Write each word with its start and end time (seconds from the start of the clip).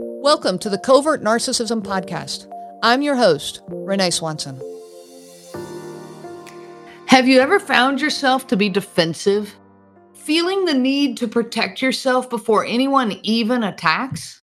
Welcome 0.00 0.60
to 0.60 0.70
the 0.70 0.78
Covert 0.78 1.24
Narcissism 1.24 1.82
Podcast. 1.82 2.46
I'm 2.84 3.02
your 3.02 3.16
host, 3.16 3.62
Renee 3.66 4.10
Swanson. 4.10 4.60
Have 7.06 7.26
you 7.26 7.40
ever 7.40 7.58
found 7.58 8.00
yourself 8.00 8.46
to 8.46 8.56
be 8.56 8.68
defensive? 8.68 9.56
Feeling 10.14 10.66
the 10.66 10.74
need 10.74 11.16
to 11.16 11.26
protect 11.26 11.82
yourself 11.82 12.30
before 12.30 12.64
anyone 12.64 13.18
even 13.24 13.64
attacks? 13.64 14.40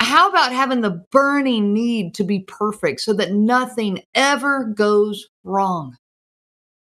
How 0.00 0.28
about 0.28 0.50
having 0.50 0.80
the 0.80 1.04
burning 1.12 1.72
need 1.72 2.14
to 2.16 2.24
be 2.24 2.40
perfect 2.40 3.02
so 3.02 3.12
that 3.12 3.30
nothing 3.30 4.00
ever 4.16 4.64
goes 4.64 5.28
wrong? 5.44 5.96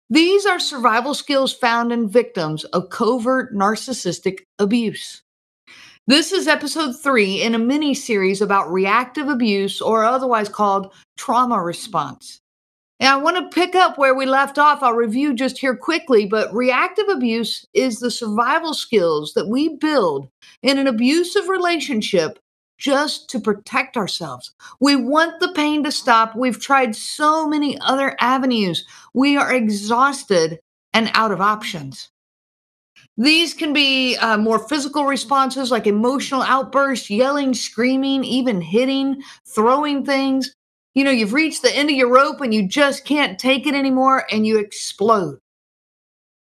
These 0.10 0.46
are 0.46 0.60
survival 0.60 1.14
skills 1.14 1.52
found 1.52 1.92
in 1.92 2.08
victims 2.08 2.64
of 2.64 2.90
covert 2.92 3.54
narcissistic 3.54 4.40
abuse. 4.58 5.22
This 6.10 6.32
is 6.32 6.48
episode 6.48 6.94
three 6.94 7.44
in 7.44 7.54
a 7.54 7.60
mini 7.60 7.94
series 7.94 8.42
about 8.42 8.74
reactive 8.74 9.28
abuse, 9.28 9.80
or 9.80 10.04
otherwise 10.04 10.50
called 10.50 10.92
trauma 11.18 11.62
response. 11.62 12.42
And 13.00 13.10
I 13.10 13.18
want 13.18 13.38
to 13.38 13.56
pick 13.56 13.76
up 13.76 14.00
where 14.00 14.16
we 14.16 14.26
left 14.26 14.58
off. 14.58 14.82
I'll 14.82 14.96
review 14.96 15.36
just 15.36 15.60
here 15.60 15.76
quickly, 15.76 16.26
but 16.26 16.52
reactive 16.52 17.08
abuse 17.10 17.64
is 17.76 18.00
the 18.00 18.10
survival 18.10 18.74
skills 18.74 19.36
that 19.36 19.50
we 19.50 19.78
build 19.78 20.28
in 20.64 20.80
an 20.80 20.88
abusive 20.88 21.48
relationship 21.48 22.40
just 22.80 23.30
to 23.30 23.40
protect 23.40 23.96
ourselves. 23.96 24.52
We 24.80 24.96
want 24.96 25.40
the 25.40 25.54
pain 25.54 25.84
to 25.84 25.92
stop. 25.92 26.36
We've 26.36 26.60
tried 26.60 26.96
so 26.96 27.48
many 27.48 27.78
other 27.82 28.18
avenues. 28.20 28.84
We 29.14 29.38
are 29.38 29.54
exhausted 29.54 30.60
and 30.92 31.12
out 31.14 31.32
of 31.32 31.40
options. 31.40 32.10
These 33.20 33.54
can 33.54 33.74
be 33.74 34.16
uh, 34.16 34.38
more 34.38 34.60
physical 34.60 35.04
responses 35.04 35.72
like 35.72 35.86
emotional 35.86 36.42
outbursts, 36.42 37.10
yelling, 37.10 37.54
screaming, 37.54 38.24
even 38.24 38.62
hitting, 38.62 39.22
throwing 39.46 40.06
things. 40.06 40.56
You 40.96 41.04
know, 41.04 41.12
you've 41.12 41.34
reached 41.34 41.62
the 41.62 41.76
end 41.76 41.90
of 41.90 41.98
your 41.98 42.10
rope 42.10 42.40
and 42.40 42.54
you 42.54 42.66
just 42.66 43.04
can't 43.04 43.38
take 43.38 43.68
it 43.68 43.76
anymore 43.76 44.26
and 44.32 44.48
you 44.48 44.58
explode. 44.58 45.38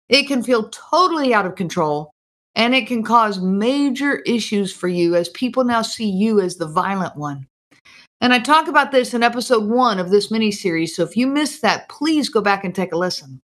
It 0.09 0.27
can 0.27 0.43
feel 0.43 0.69
totally 0.69 1.33
out 1.33 1.45
of 1.45 1.55
control 1.55 2.11
and 2.55 2.75
it 2.75 2.87
can 2.87 3.03
cause 3.03 3.39
major 3.39 4.17
issues 4.25 4.73
for 4.73 4.89
you 4.89 5.15
as 5.15 5.29
people 5.29 5.63
now 5.63 5.81
see 5.81 6.09
you 6.09 6.41
as 6.41 6.57
the 6.57 6.67
violent 6.67 7.15
one. 7.15 7.47
And 8.19 8.33
I 8.33 8.39
talk 8.39 8.67
about 8.67 8.91
this 8.91 9.13
in 9.13 9.23
episode 9.23 9.69
one 9.69 9.97
of 9.97 10.09
this 10.09 10.29
mini 10.29 10.51
series. 10.51 10.93
So 10.93 11.03
if 11.03 11.15
you 11.15 11.25
missed 11.25 11.61
that, 11.61 11.87
please 11.87 12.27
go 12.27 12.41
back 12.41 12.65
and 12.65 12.75
take 12.75 12.91
a 12.91 12.97
listen. 12.97 13.41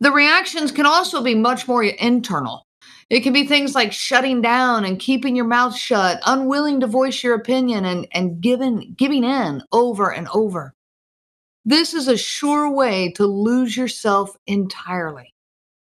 The 0.00 0.12
reactions 0.12 0.72
can 0.72 0.86
also 0.86 1.22
be 1.22 1.34
much 1.34 1.68
more 1.68 1.84
internal. 1.84 2.66
It 3.10 3.20
can 3.20 3.32
be 3.32 3.46
things 3.46 3.74
like 3.74 3.92
shutting 3.92 4.40
down 4.40 4.84
and 4.84 4.98
keeping 4.98 5.36
your 5.36 5.44
mouth 5.44 5.76
shut, 5.76 6.20
unwilling 6.24 6.80
to 6.80 6.86
voice 6.86 7.22
your 7.22 7.34
opinion 7.34 7.84
and, 7.84 8.06
and 8.12 8.40
giving, 8.40 8.94
giving 8.96 9.24
in 9.24 9.62
over 9.72 10.10
and 10.12 10.28
over. 10.28 10.72
This 11.64 11.92
is 11.92 12.08
a 12.08 12.16
sure 12.16 12.70
way 12.70 13.12
to 13.16 13.26
lose 13.26 13.76
yourself 13.76 14.36
entirely. 14.46 15.34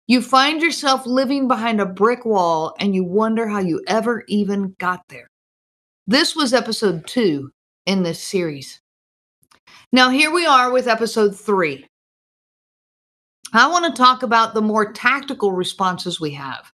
You 0.07 0.21
find 0.21 0.61
yourself 0.61 1.05
living 1.05 1.47
behind 1.47 1.79
a 1.79 1.85
brick 1.85 2.25
wall 2.25 2.73
and 2.79 2.95
you 2.95 3.03
wonder 3.03 3.47
how 3.47 3.59
you 3.59 3.83
ever 3.85 4.23
even 4.27 4.75
got 4.79 5.03
there. 5.09 5.27
This 6.07 6.35
was 6.35 6.53
episode 6.53 7.05
two 7.05 7.51
in 7.85 8.01
this 8.01 8.19
series. 8.19 8.81
Now, 9.91 10.09
here 10.09 10.31
we 10.31 10.47
are 10.47 10.71
with 10.71 10.87
episode 10.87 11.37
three. 11.37 11.85
I 13.53 13.67
want 13.67 13.85
to 13.85 13.99
talk 13.99 14.21
about 14.21 14.53
the 14.53 14.61
more 14.61 14.91
tactical 14.93 15.51
responses 15.51 16.19
we 16.19 16.31
have. 16.31 16.71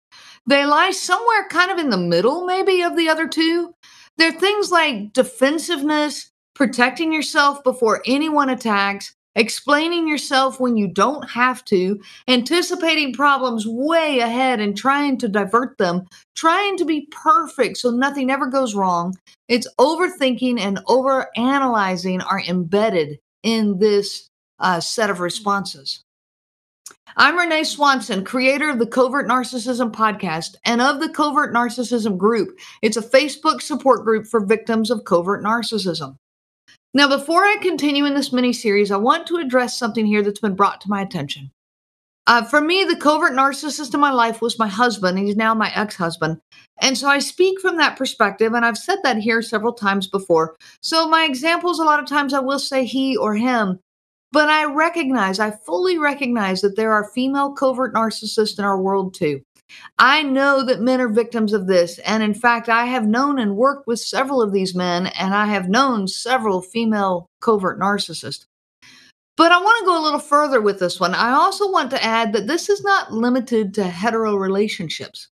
They 0.46 0.64
lie 0.64 0.90
somewhere 0.90 1.46
kind 1.48 1.70
of 1.70 1.78
in 1.78 1.90
the 1.90 1.98
middle, 1.98 2.46
maybe, 2.46 2.82
of 2.82 2.96
the 2.96 3.08
other 3.08 3.28
two. 3.28 3.74
They're 4.16 4.32
things 4.32 4.70
like 4.70 5.12
defensiveness, 5.12 6.30
protecting 6.54 7.12
yourself 7.12 7.62
before 7.62 8.02
anyone 8.06 8.48
attacks, 8.48 9.14
explaining 9.34 10.08
yourself 10.08 10.60
when 10.60 10.76
you 10.76 10.88
don't 10.88 11.28
have 11.30 11.64
to, 11.66 12.00
anticipating 12.28 13.12
problems 13.12 13.66
way 13.66 14.18
ahead 14.20 14.60
and 14.60 14.76
trying 14.76 15.18
to 15.18 15.28
divert 15.28 15.78
them, 15.78 16.06
trying 16.34 16.76
to 16.78 16.84
be 16.84 17.08
perfect 17.10 17.76
so 17.78 17.90
nothing 17.90 18.30
ever 18.30 18.46
goes 18.46 18.74
wrong. 18.74 19.14
It's 19.48 19.68
overthinking 19.78 20.58
and 20.58 20.78
overanalyzing 20.86 22.24
are 22.30 22.42
embedded 22.48 23.18
in 23.42 23.78
this 23.78 24.28
uh, 24.58 24.80
set 24.80 25.10
of 25.10 25.20
responses. 25.20 26.02
I'm 27.16 27.36
Renee 27.36 27.64
Swanson, 27.64 28.24
creator 28.24 28.70
of 28.70 28.78
the 28.78 28.86
Covert 28.86 29.28
Narcissism 29.28 29.92
podcast 29.92 30.54
and 30.64 30.80
of 30.80 30.98
the 30.98 31.10
Covert 31.10 31.52
Narcissism 31.52 32.16
group. 32.16 32.58
It's 32.80 32.96
a 32.96 33.02
Facebook 33.02 33.60
support 33.60 34.02
group 34.02 34.26
for 34.26 34.40
victims 34.40 34.90
of 34.90 35.04
covert 35.04 35.44
narcissism. 35.44 36.16
Now, 36.94 37.08
before 37.08 37.44
I 37.44 37.56
continue 37.60 38.06
in 38.06 38.14
this 38.14 38.32
mini 38.32 38.54
series, 38.54 38.90
I 38.90 38.96
want 38.96 39.26
to 39.26 39.36
address 39.36 39.76
something 39.76 40.06
here 40.06 40.22
that's 40.22 40.40
been 40.40 40.56
brought 40.56 40.80
to 40.82 40.88
my 40.88 41.02
attention. 41.02 41.50
Uh, 42.26 42.44
for 42.44 42.62
me, 42.62 42.84
the 42.84 42.96
covert 42.96 43.32
narcissist 43.32 43.92
in 43.92 44.00
my 44.00 44.10
life 44.10 44.40
was 44.40 44.58
my 44.58 44.68
husband. 44.68 45.18
He's 45.18 45.36
now 45.36 45.54
my 45.54 45.70
ex 45.74 45.96
husband. 45.96 46.40
And 46.80 46.96
so 46.96 47.08
I 47.08 47.18
speak 47.18 47.60
from 47.60 47.76
that 47.76 47.98
perspective, 47.98 48.54
and 48.54 48.64
I've 48.64 48.78
said 48.78 48.98
that 49.02 49.18
here 49.18 49.42
several 49.42 49.74
times 49.74 50.06
before. 50.06 50.56
So 50.80 51.08
my 51.08 51.24
examples, 51.24 51.78
a 51.78 51.84
lot 51.84 52.00
of 52.00 52.08
times 52.08 52.32
I 52.32 52.40
will 52.40 52.58
say 52.58 52.86
he 52.86 53.18
or 53.18 53.34
him, 53.34 53.80
but 54.32 54.48
I 54.48 54.64
recognize, 54.64 55.38
I 55.38 55.50
fully 55.50 55.98
recognize 55.98 56.60
that 56.62 56.76
there 56.76 56.92
are 56.92 57.10
female 57.10 57.52
covert 57.52 57.94
narcissists 57.94 58.58
in 58.58 58.64
our 58.64 58.80
world 58.80 59.14
too. 59.14 59.42
I 59.98 60.22
know 60.22 60.62
that 60.64 60.80
men 60.80 61.00
are 61.00 61.08
victims 61.08 61.52
of 61.52 61.66
this. 61.66 61.98
And 62.00 62.22
in 62.22 62.34
fact, 62.34 62.68
I 62.68 62.86
have 62.86 63.06
known 63.06 63.38
and 63.38 63.56
worked 63.56 63.86
with 63.86 64.00
several 64.00 64.42
of 64.42 64.52
these 64.52 64.74
men, 64.74 65.06
and 65.06 65.34
I 65.34 65.46
have 65.46 65.68
known 65.68 66.08
several 66.08 66.62
female 66.62 67.26
covert 67.40 67.80
narcissists. 67.80 68.46
But 69.36 69.50
I 69.50 69.58
want 69.58 69.78
to 69.80 69.86
go 69.86 70.00
a 70.00 70.04
little 70.04 70.20
further 70.20 70.60
with 70.60 70.78
this 70.78 71.00
one. 71.00 71.14
I 71.14 71.32
also 71.32 71.70
want 71.70 71.90
to 71.90 72.04
add 72.04 72.32
that 72.32 72.46
this 72.46 72.68
is 72.68 72.82
not 72.82 73.12
limited 73.12 73.72
to 73.74 73.84
hetero 73.84 74.34
relationships. 74.36 75.28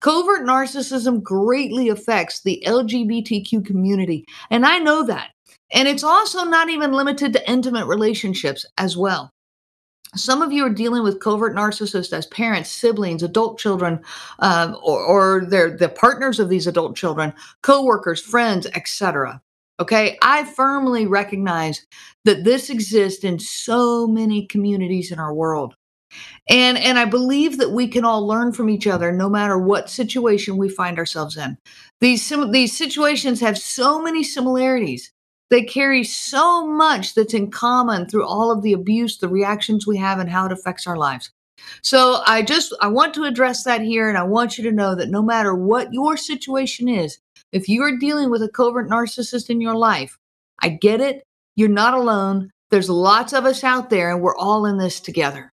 Covert 0.00 0.46
narcissism 0.46 1.22
greatly 1.22 1.88
affects 1.88 2.42
the 2.42 2.62
LGBTQ 2.66 3.64
community, 3.64 4.24
and 4.50 4.66
I 4.66 4.78
know 4.78 5.04
that. 5.04 5.30
And 5.72 5.86
it's 5.86 6.04
also 6.04 6.44
not 6.44 6.70
even 6.70 6.92
limited 6.92 7.32
to 7.34 7.50
intimate 7.50 7.86
relationships 7.86 8.64
as 8.78 8.96
well. 8.96 9.30
Some 10.16 10.40
of 10.40 10.52
you 10.52 10.64
are 10.64 10.70
dealing 10.70 11.02
with 11.02 11.20
covert 11.20 11.54
narcissists 11.54 12.14
as 12.14 12.26
parents, 12.26 12.70
siblings, 12.70 13.22
adult 13.22 13.58
children, 13.58 14.00
um, 14.38 14.76
or, 14.82 15.04
or 15.04 15.44
they're 15.44 15.76
the 15.76 15.90
partners 15.90 16.40
of 16.40 16.48
these 16.48 16.66
adult 16.66 16.96
children, 16.96 17.34
coworkers, 17.62 18.22
friends, 18.22 18.66
etc. 18.74 19.42
Okay, 19.80 20.18
I 20.22 20.44
firmly 20.44 21.06
recognize 21.06 21.86
that 22.24 22.42
this 22.44 22.70
exists 22.70 23.22
in 23.22 23.38
so 23.38 24.06
many 24.06 24.46
communities 24.46 25.12
in 25.12 25.18
our 25.18 25.34
world. 25.34 25.74
And 26.48 26.78
and 26.78 26.98
I 26.98 27.04
believe 27.04 27.58
that 27.58 27.72
we 27.72 27.86
can 27.86 28.04
all 28.04 28.26
learn 28.26 28.52
from 28.52 28.70
each 28.70 28.86
other 28.86 29.12
no 29.12 29.28
matter 29.28 29.58
what 29.58 29.90
situation 29.90 30.56
we 30.56 30.70
find 30.70 30.98
ourselves 30.98 31.36
in. 31.36 31.58
These 32.00 32.32
these 32.50 32.76
situations 32.76 33.40
have 33.40 33.58
so 33.58 34.00
many 34.00 34.24
similarities 34.24 35.12
they 35.50 35.62
carry 35.62 36.04
so 36.04 36.66
much 36.66 37.14
that's 37.14 37.34
in 37.34 37.50
common 37.50 38.06
through 38.06 38.26
all 38.26 38.50
of 38.50 38.62
the 38.62 38.72
abuse, 38.72 39.18
the 39.18 39.28
reactions 39.28 39.86
we 39.86 39.96
have, 39.96 40.18
and 40.18 40.28
how 40.28 40.46
it 40.46 40.52
affects 40.52 40.86
our 40.86 40.96
lives. 40.96 41.30
So 41.82 42.22
I 42.26 42.42
just 42.42 42.74
I 42.80 42.88
want 42.88 43.14
to 43.14 43.24
address 43.24 43.64
that 43.64 43.80
here, 43.80 44.08
and 44.08 44.18
I 44.18 44.22
want 44.22 44.58
you 44.58 44.64
to 44.64 44.72
know 44.72 44.94
that 44.94 45.10
no 45.10 45.22
matter 45.22 45.54
what 45.54 45.92
your 45.92 46.16
situation 46.16 46.88
is, 46.88 47.18
if 47.52 47.68
you 47.68 47.82
are 47.82 47.96
dealing 47.96 48.30
with 48.30 48.42
a 48.42 48.48
covert 48.48 48.88
narcissist 48.88 49.50
in 49.50 49.60
your 49.60 49.74
life, 49.74 50.18
I 50.60 50.68
get 50.68 51.00
it. 51.00 51.22
You're 51.56 51.68
not 51.68 51.94
alone. 51.94 52.50
There's 52.70 52.90
lots 52.90 53.32
of 53.32 53.44
us 53.44 53.64
out 53.64 53.90
there, 53.90 54.10
and 54.10 54.20
we're 54.20 54.36
all 54.36 54.66
in 54.66 54.76
this 54.76 55.00
together. 55.00 55.52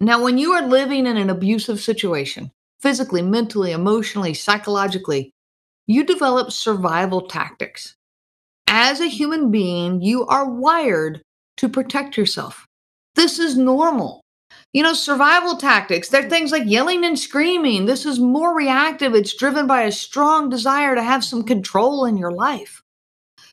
Now, 0.00 0.22
when 0.22 0.38
you 0.38 0.52
are 0.52 0.66
living 0.66 1.06
in 1.06 1.18
an 1.18 1.28
abusive 1.28 1.78
situation, 1.78 2.50
physically, 2.80 3.20
mentally, 3.20 3.72
emotionally, 3.72 4.32
psychologically, 4.32 5.34
you 5.86 6.04
develop 6.04 6.52
survival 6.52 7.28
tactics 7.28 7.96
as 8.66 9.00
a 9.00 9.06
human 9.06 9.50
being, 9.50 10.00
you 10.00 10.26
are 10.26 10.48
wired 10.48 11.22
to 11.58 11.68
protect 11.68 12.16
yourself. 12.16 12.66
This 13.14 13.38
is 13.38 13.56
normal. 13.56 14.22
You 14.72 14.84
know, 14.84 14.94
survival 14.94 15.56
tactics, 15.56 16.08
they're 16.08 16.22
mm. 16.22 16.30
things 16.30 16.52
like 16.52 16.62
yelling 16.66 17.04
and 17.04 17.18
screaming. 17.18 17.86
This 17.86 18.06
is 18.06 18.20
more 18.20 18.54
reactive. 18.54 19.14
It's 19.14 19.34
driven 19.34 19.66
by 19.66 19.82
a 19.82 19.92
strong 19.92 20.48
desire 20.48 20.94
to 20.94 21.02
have 21.02 21.24
some 21.24 21.42
control 21.42 22.04
in 22.04 22.16
your 22.16 22.32
life. 22.32 22.82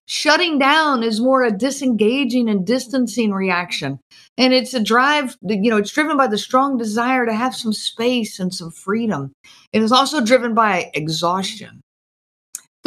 Shutting 0.06 0.58
down 0.58 1.04
is 1.04 1.20
more 1.20 1.44
a 1.44 1.52
disengaging 1.52 2.48
and 2.48 2.66
distancing 2.66 3.34
reaction. 3.34 4.00
And 4.38 4.54
it's 4.54 4.74
a 4.74 4.82
drive, 4.82 5.36
you 5.42 5.70
know, 5.70 5.78
it's 5.78 5.92
driven 5.92 6.16
by 6.16 6.28
the 6.28 6.38
strong 6.38 6.78
desire 6.78 7.26
to 7.26 7.34
have 7.34 7.56
some 7.56 7.74
space 7.74 8.40
and 8.40 8.54
some 8.54 8.72
freedom. 8.72 9.34
It 9.74 9.82
is 9.82 9.92
also 9.92 10.24
driven 10.24 10.54
by 10.54 10.92
exhaustion. 10.94 11.82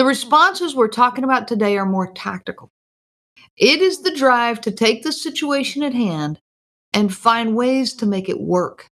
The 0.00 0.06
responses 0.06 0.74
we're 0.74 0.88
talking 0.88 1.24
about 1.24 1.46
today 1.46 1.76
are 1.76 1.84
more 1.84 2.10
tactical. 2.14 2.70
It 3.58 3.82
is 3.82 4.00
the 4.00 4.16
drive 4.16 4.62
to 4.62 4.70
take 4.70 5.02
the 5.02 5.12
situation 5.12 5.82
at 5.82 5.92
hand 5.92 6.40
and 6.94 7.14
find 7.14 7.54
ways 7.54 7.92
to 7.96 8.06
make 8.06 8.26
it 8.30 8.40
work. 8.40 8.86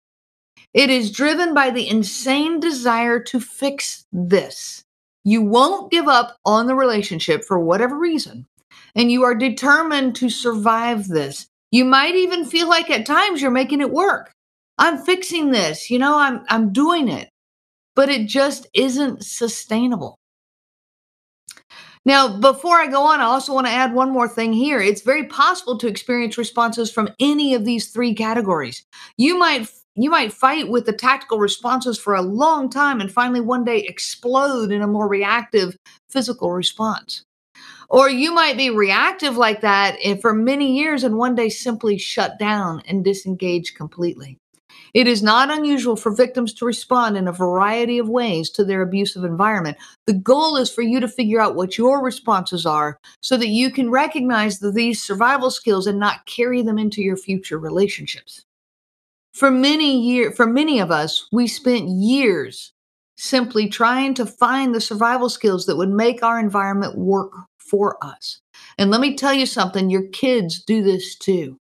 It 0.74 0.90
is 0.90 1.12
driven 1.12 1.54
by 1.54 1.70
the 1.70 1.88
insane 1.88 2.60
desire 2.60 3.20
to 3.20 3.40
fix 3.40 4.08
this. 4.12 4.84
You 5.24 5.44
won't 5.44 5.92
give 5.92 6.08
up 6.08 6.38
on 6.44 6.66
the 6.66 6.74
relationship 6.74 7.44
for 7.44 7.60
whatever 7.60 8.00
reason, 8.00 8.48
and 8.96 9.12
you 9.12 9.22
are 9.26 9.36
determined 9.36 10.16
to 10.16 10.30
survive 10.32 11.08
this. 11.08 11.46
You 11.72 11.86
might 11.86 12.16
even 12.16 12.46
feel 12.46 12.68
like 12.68 12.90
at 12.90 13.06
times 13.06 13.44
you're 13.44 13.52
making 13.52 13.82
it 13.82 13.92
work. 13.92 14.32
I'm 14.80 14.98
fixing 14.98 15.52
this, 15.52 15.92
you 15.92 16.00
know, 16.00 16.18
I'm 16.18 16.44
I'm 16.50 16.74
doing 16.74 17.10
it. 17.10 17.30
But 17.96 18.10
it 18.10 18.26
just 18.28 18.66
isn't 18.74 19.24
sustainable. 19.24 20.18
Now, 22.06 22.38
before 22.38 22.78
I 22.78 22.88
go 22.88 23.02
on, 23.02 23.20
I 23.20 23.24
also 23.24 23.54
want 23.54 23.66
to 23.66 23.74
add 23.74 23.94
one 23.94 24.12
more 24.12 24.28
thing 24.28 24.54
here. 24.54 24.80
It's 24.80 25.02
very 25.02 25.26
possible 25.26 25.78
to 25.80 25.88
experience 25.88 26.38
responses 26.38 26.92
from 26.92 27.10
any 27.20 27.56
of 27.56 27.66
these 27.66 27.88
three 27.88 28.14
categories. 28.14 28.86
You 29.18 29.38
might 29.38 29.68
you 29.98 30.10
might 30.10 30.34
fight 30.34 30.70
with 30.70 30.86
the 30.86 30.94
tactical 30.94 31.40
responses 31.40 31.98
for 31.98 32.16
a 32.16 32.22
long 32.22 32.70
time 32.70 33.00
and 33.00 33.10
finally 33.10 33.40
one 33.40 33.64
day 33.64 33.80
explode 33.80 34.72
in 34.72 34.82
a 34.82 34.88
more 34.88 35.08
reactive 35.08 35.78
physical 36.10 36.52
response. 36.52 37.24
Or 37.90 38.10
you 38.10 38.34
might 38.34 38.58
be 38.58 38.70
reactive 38.70 39.38
like 39.38 39.62
that 39.62 39.96
eh, 40.04 40.18
for 40.18 40.34
many 40.34 40.78
years 40.78 41.04
and 41.06 41.18
one 41.18 41.34
day 41.34 41.48
simply 41.48 41.98
shut 41.98 42.38
down 42.38 42.82
and 42.88 43.06
disengage 43.06 43.74
completely. 43.74 44.38
It 44.94 45.08
is 45.08 45.22
not 45.22 45.52
unusual 45.52 45.96
for 45.96 46.16
victims 46.16 46.54
to 46.54 46.66
respond 46.66 47.18
in 47.18 47.28
a 47.28 47.34
variety 47.34 47.98
of 47.98 48.08
ways 48.08 48.50
to 48.52 48.64
their 48.64 48.82
abusive 48.82 49.24
environment. 49.24 49.78
The 50.08 50.14
goal 50.14 50.56
is 50.56 50.72
for 50.72 50.82
you 50.82 51.00
to 51.00 51.08
figure 51.08 51.42
out 51.42 51.56
what 51.56 51.78
your 51.78 52.04
responses 52.04 52.66
are 52.66 53.00
so 53.22 53.38
that 53.38 53.50
you 53.50 53.72
can 53.72 53.90
recognize 53.90 54.60
these 54.60 55.04
survival 55.04 55.52
skills 55.52 55.88
and 55.88 56.00
not 56.00 56.26
carry 56.26 56.62
them 56.62 56.78
into 56.78 57.02
your 57.02 57.18
future 57.18 57.60
relationships. 57.60 58.46
For 59.34 59.52
many 59.52 60.00
years, 60.00 60.36
for 60.36 60.46
many 60.46 60.80
of 60.80 60.92
us, 60.92 61.28
we 61.32 61.48
spent 61.48 61.90
years 61.90 62.72
simply 63.18 63.68
trying 63.68 64.14
to 64.14 64.26
find 64.26 64.74
the 64.74 64.82
survival 64.82 65.30
skills 65.30 65.66
that 65.66 65.76
would 65.76 65.90
make 65.90 66.24
our 66.24 66.40
environment 66.40 66.98
work 66.98 67.34
for 67.58 67.98
us. 68.02 68.40
And 68.78 68.92
let 68.92 69.02
me 69.02 69.16
tell 69.16 69.34
you 69.34 69.46
something, 69.46 69.90
your 69.90 70.08
kids 70.10 70.64
do 70.64 70.84
this 70.84 71.16
too. 71.16 71.58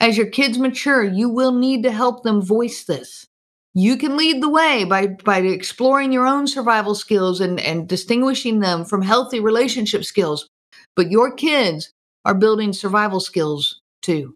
As 0.00 0.16
your 0.16 0.26
kids 0.26 0.58
mature, 0.58 1.04
you 1.04 1.28
will 1.28 1.52
need 1.52 1.82
to 1.82 1.92
help 1.92 2.22
them 2.22 2.42
voice 2.42 2.84
this. 2.84 3.26
You 3.74 3.96
can 3.96 4.16
lead 4.16 4.42
the 4.42 4.48
way 4.48 4.84
by, 4.84 5.06
by 5.06 5.38
exploring 5.38 6.12
your 6.12 6.26
own 6.26 6.46
survival 6.46 6.94
skills 6.94 7.40
and, 7.40 7.58
and 7.60 7.88
distinguishing 7.88 8.60
them 8.60 8.84
from 8.84 9.02
healthy 9.02 9.40
relationship 9.40 10.04
skills. 10.04 10.48
But 10.94 11.10
your 11.10 11.32
kids 11.34 11.92
are 12.24 12.34
building 12.34 12.72
survival 12.72 13.20
skills 13.20 13.80
too. 14.02 14.34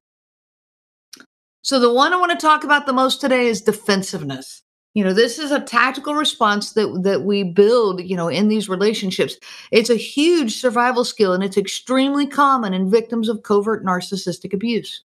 So, 1.62 1.80
the 1.80 1.92
one 1.92 2.12
I 2.12 2.16
want 2.16 2.30
to 2.30 2.38
talk 2.38 2.64
about 2.64 2.86
the 2.86 2.92
most 2.92 3.20
today 3.20 3.48
is 3.48 3.60
defensiveness. 3.60 4.62
You 4.94 5.04
know, 5.04 5.12
this 5.12 5.38
is 5.38 5.50
a 5.50 5.60
tactical 5.60 6.14
response 6.14 6.72
that, 6.72 7.00
that 7.02 7.24
we 7.24 7.42
build, 7.42 8.00
you 8.00 8.16
know, 8.16 8.28
in 8.28 8.48
these 8.48 8.68
relationships. 8.68 9.36
It's 9.70 9.90
a 9.90 9.96
huge 9.96 10.56
survival 10.56 11.04
skill 11.04 11.34
and 11.34 11.44
it's 11.44 11.58
extremely 11.58 12.26
common 12.26 12.72
in 12.72 12.90
victims 12.90 13.28
of 13.28 13.42
covert 13.42 13.84
narcissistic 13.84 14.54
abuse. 14.54 15.02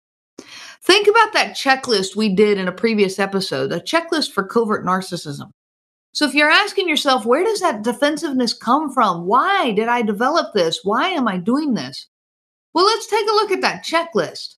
Think 0.83 1.07
about 1.07 1.33
that 1.33 1.55
checklist 1.55 2.15
we 2.15 2.33
did 2.33 2.57
in 2.57 2.67
a 2.67 2.71
previous 2.71 3.19
episode, 3.19 3.71
a 3.71 3.79
checklist 3.79 4.31
for 4.31 4.43
covert 4.43 4.83
narcissism. 4.85 5.51
So 6.13 6.25
if 6.25 6.33
you're 6.33 6.49
asking 6.49 6.89
yourself, 6.89 7.25
where 7.25 7.43
does 7.43 7.61
that 7.61 7.83
defensiveness 7.83 8.53
come 8.53 8.91
from? 8.91 9.25
Why 9.25 9.71
did 9.71 9.87
I 9.87 10.01
develop 10.01 10.53
this? 10.53 10.81
Why 10.83 11.09
am 11.09 11.27
I 11.27 11.37
doing 11.37 11.73
this? 11.73 12.07
Well, 12.73 12.85
let's 12.85 13.07
take 13.07 13.27
a 13.29 13.33
look 13.33 13.51
at 13.51 13.61
that 13.61 13.85
checklist. 13.85 14.55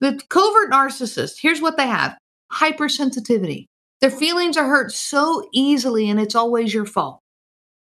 The 0.00 0.20
covert 0.28 0.70
narcissist, 0.70 1.40
here's 1.40 1.60
what 1.60 1.76
they 1.76 1.86
have 1.86 2.16
hypersensitivity. 2.52 3.66
Their 4.00 4.10
feelings 4.10 4.56
are 4.56 4.66
hurt 4.66 4.92
so 4.92 5.48
easily, 5.52 6.08
and 6.08 6.20
it's 6.20 6.36
always 6.36 6.72
your 6.72 6.86
fault. 6.86 7.20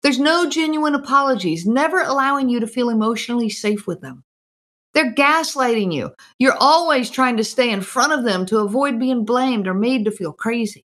There's 0.02 0.20
no 0.20 0.50
genuine 0.50 0.96
apologies, 0.96 1.66
never 1.66 2.02
allowing 2.02 2.50
you 2.50 2.60
to 2.60 2.68
feel 2.68 2.90
emotionally 2.90 3.50
safe 3.50 3.86
with 3.86 4.02
them. 4.02 4.24
They're 4.94 5.14
gaslighting 5.14 5.94
you. 5.94 6.12
You're 6.40 6.58
always 6.60 7.10
trying 7.10 7.38
to 7.38 7.44
stay 7.44 7.70
in 7.70 7.82
front 7.82 8.14
of 8.14 8.24
them 8.24 8.46
to 8.48 8.60
avoid 8.60 9.00
being 9.00 9.26
blamed 9.26 9.68
or 9.68 9.74
made 9.74 10.06
to 10.06 10.12
feel 10.12 10.34
crazy. 10.34 10.86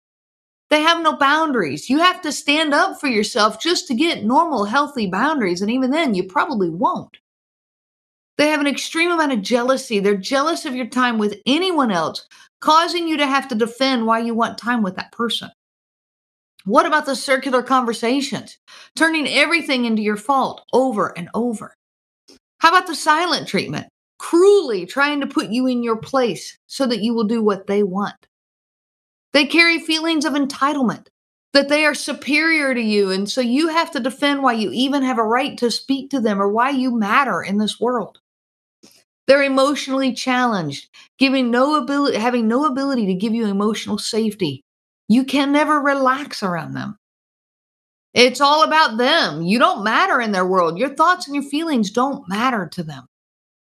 They 0.70 0.82
have 0.82 1.02
no 1.02 1.16
boundaries. 1.16 1.90
You 1.90 2.00
have 2.00 2.22
to 2.24 2.32
stand 2.32 2.74
up 2.74 3.00
for 3.00 3.08
yourself 3.08 3.62
just 3.62 3.88
to 3.88 3.94
get 3.94 4.26
normal, 4.26 4.66
healthy 4.66 5.08
boundaries. 5.08 5.62
And 5.62 5.72
even 5.72 5.92
then, 5.92 6.16
you 6.16 6.24
probably 6.24 6.70
won't. 6.70 7.18
They 8.38 8.50
have 8.50 8.60
an 8.60 8.68
extreme 8.68 9.12
amount 9.12 9.32
of 9.32 9.42
jealousy. 9.42 10.00
They're 10.00 10.18
jealous 10.18 10.66
of 10.66 10.76
your 10.76 10.88
time 10.88 11.18
with 11.18 11.40
anyone 11.46 11.92
else, 11.92 12.28
causing 12.60 13.08
you 13.08 13.16
to 13.18 13.28
have 13.28 13.48
to 13.50 13.56
defend 13.56 14.06
why 14.06 14.20
you 14.20 14.34
want 14.34 14.58
time 14.58 14.82
with 14.82 14.96
that 14.98 15.12
person. 15.12 15.50
What 16.66 16.88
about 16.88 17.06
the 17.06 17.16
circular 17.16 17.62
conversations? 17.62 18.58
Turning 18.96 19.28
everything 19.28 19.86
into 19.86 20.02
your 20.02 20.18
fault 20.18 20.66
over 20.74 21.18
and 21.18 21.30
over. 21.34 21.76
How 22.66 22.72
about 22.72 22.88
the 22.88 22.96
silent 22.96 23.48
treatment? 23.48 23.90
Cruelly 24.18 24.88
trying 24.88 25.22
to 25.22 25.28
put 25.28 25.52
you 25.52 25.68
in 25.68 25.84
your 25.84 25.98
place 25.98 26.58
so 26.66 26.88
that 26.88 27.04
you 27.04 27.14
will 27.14 27.26
do 27.26 27.44
what 27.44 27.68
they 27.68 27.84
want. 27.84 28.16
They 29.34 29.46
carry 29.46 29.78
feelings 29.78 30.26
of 30.26 30.34
entitlement, 30.34 31.10
that 31.54 31.70
they 31.70 31.86
are 31.86 31.94
superior 31.94 32.74
to 32.74 32.82
you, 32.82 33.12
and 33.12 33.30
so 33.30 33.40
you 33.40 33.68
have 33.68 33.92
to 33.92 34.00
defend 34.00 34.42
why 34.42 34.54
you 34.54 34.72
even 34.74 35.04
have 35.04 35.20
a 35.20 35.24
right 35.24 35.56
to 35.60 35.70
speak 35.70 36.10
to 36.10 36.20
them 36.20 36.42
or 36.42 36.50
why 36.50 36.72
you 36.72 36.90
matter 36.90 37.44
in 37.44 37.60
this 37.60 37.80
world. 37.80 38.18
They're 39.28 39.44
emotionally 39.44 40.14
challenged, 40.14 40.90
giving 41.20 41.52
no 41.52 41.76
ability, 41.76 42.18
having 42.18 42.48
no 42.48 42.66
ability 42.66 43.06
to 43.06 43.14
give 43.14 43.36
you 43.36 43.46
emotional 43.46 44.00
safety. 44.00 44.64
You 45.08 45.24
can 45.24 45.52
never 45.52 45.80
relax 45.80 46.42
around 46.42 46.74
them. 46.74 46.98
It's 48.16 48.40
all 48.40 48.64
about 48.64 48.98
them. 48.98 49.44
You 49.44 49.60
don't 49.60 49.84
matter 49.84 50.22
in 50.22 50.32
their 50.32 50.46
world. 50.46 50.80
Your 50.80 50.96
thoughts 50.96 51.28
and 51.28 51.36
your 51.36 51.44
feelings 51.44 51.92
don't 51.92 52.28
matter 52.30 52.66
to 52.72 52.82
them. 52.82 53.06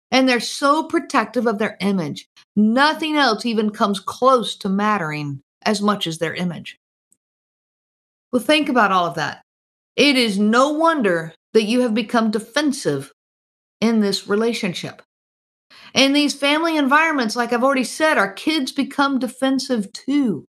And 0.10 0.28
they're 0.28 0.40
so 0.40 0.84
protective 0.84 1.46
of 1.46 1.60
their 1.60 1.78
image. 1.80 2.28
Nothing 2.56 3.16
else 3.16 3.46
even 3.46 3.70
comes 3.70 4.00
close 4.00 4.56
to 4.58 4.68
mattering 4.68 5.42
as 5.62 5.80
much 5.82 6.08
as 6.08 6.18
their 6.18 6.34
image. 6.34 6.80
Well, 8.32 8.42
think 8.42 8.68
about 8.68 8.92
all 8.92 9.06
of 9.06 9.16
that. 9.16 9.44
It 9.96 10.18
is 10.18 10.40
no 10.40 10.72
wonder 10.72 11.34
that 11.54 11.64
you 11.64 11.82
have 11.82 11.94
become 11.94 12.32
defensive 12.32 13.12
in 13.80 14.00
this 14.00 14.28
relationship. 14.28 15.04
In 15.94 16.14
these 16.14 16.34
family 16.34 16.78
environments, 16.78 17.36
like 17.36 17.54
I've 17.54 17.64
already 17.64 17.84
said, 17.84 18.18
our 18.18 18.34
kids 18.34 18.72
become 18.72 19.20
defensive 19.20 19.94
too. 19.94 20.46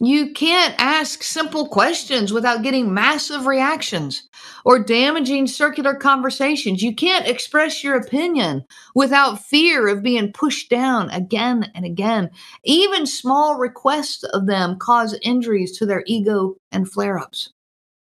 You 0.00 0.32
can't 0.32 0.74
ask 0.78 1.22
simple 1.22 1.68
questions 1.68 2.32
without 2.32 2.62
getting 2.62 2.92
massive 2.92 3.46
reactions 3.46 4.28
or 4.64 4.82
damaging 4.82 5.46
circular 5.46 5.94
conversations. 5.94 6.82
You 6.82 6.94
can't 6.94 7.28
express 7.28 7.84
your 7.84 7.96
opinion 7.96 8.64
without 8.96 9.44
fear 9.44 9.86
of 9.86 10.02
being 10.02 10.32
pushed 10.32 10.68
down 10.68 11.10
again 11.10 11.70
and 11.76 11.84
again. 11.84 12.30
Even 12.64 13.06
small 13.06 13.56
requests 13.56 14.24
of 14.24 14.46
them 14.46 14.78
cause 14.78 15.16
injuries 15.22 15.78
to 15.78 15.86
their 15.86 16.02
ego 16.06 16.56
and 16.72 16.90
flare 16.90 17.18
ups. 17.18 17.52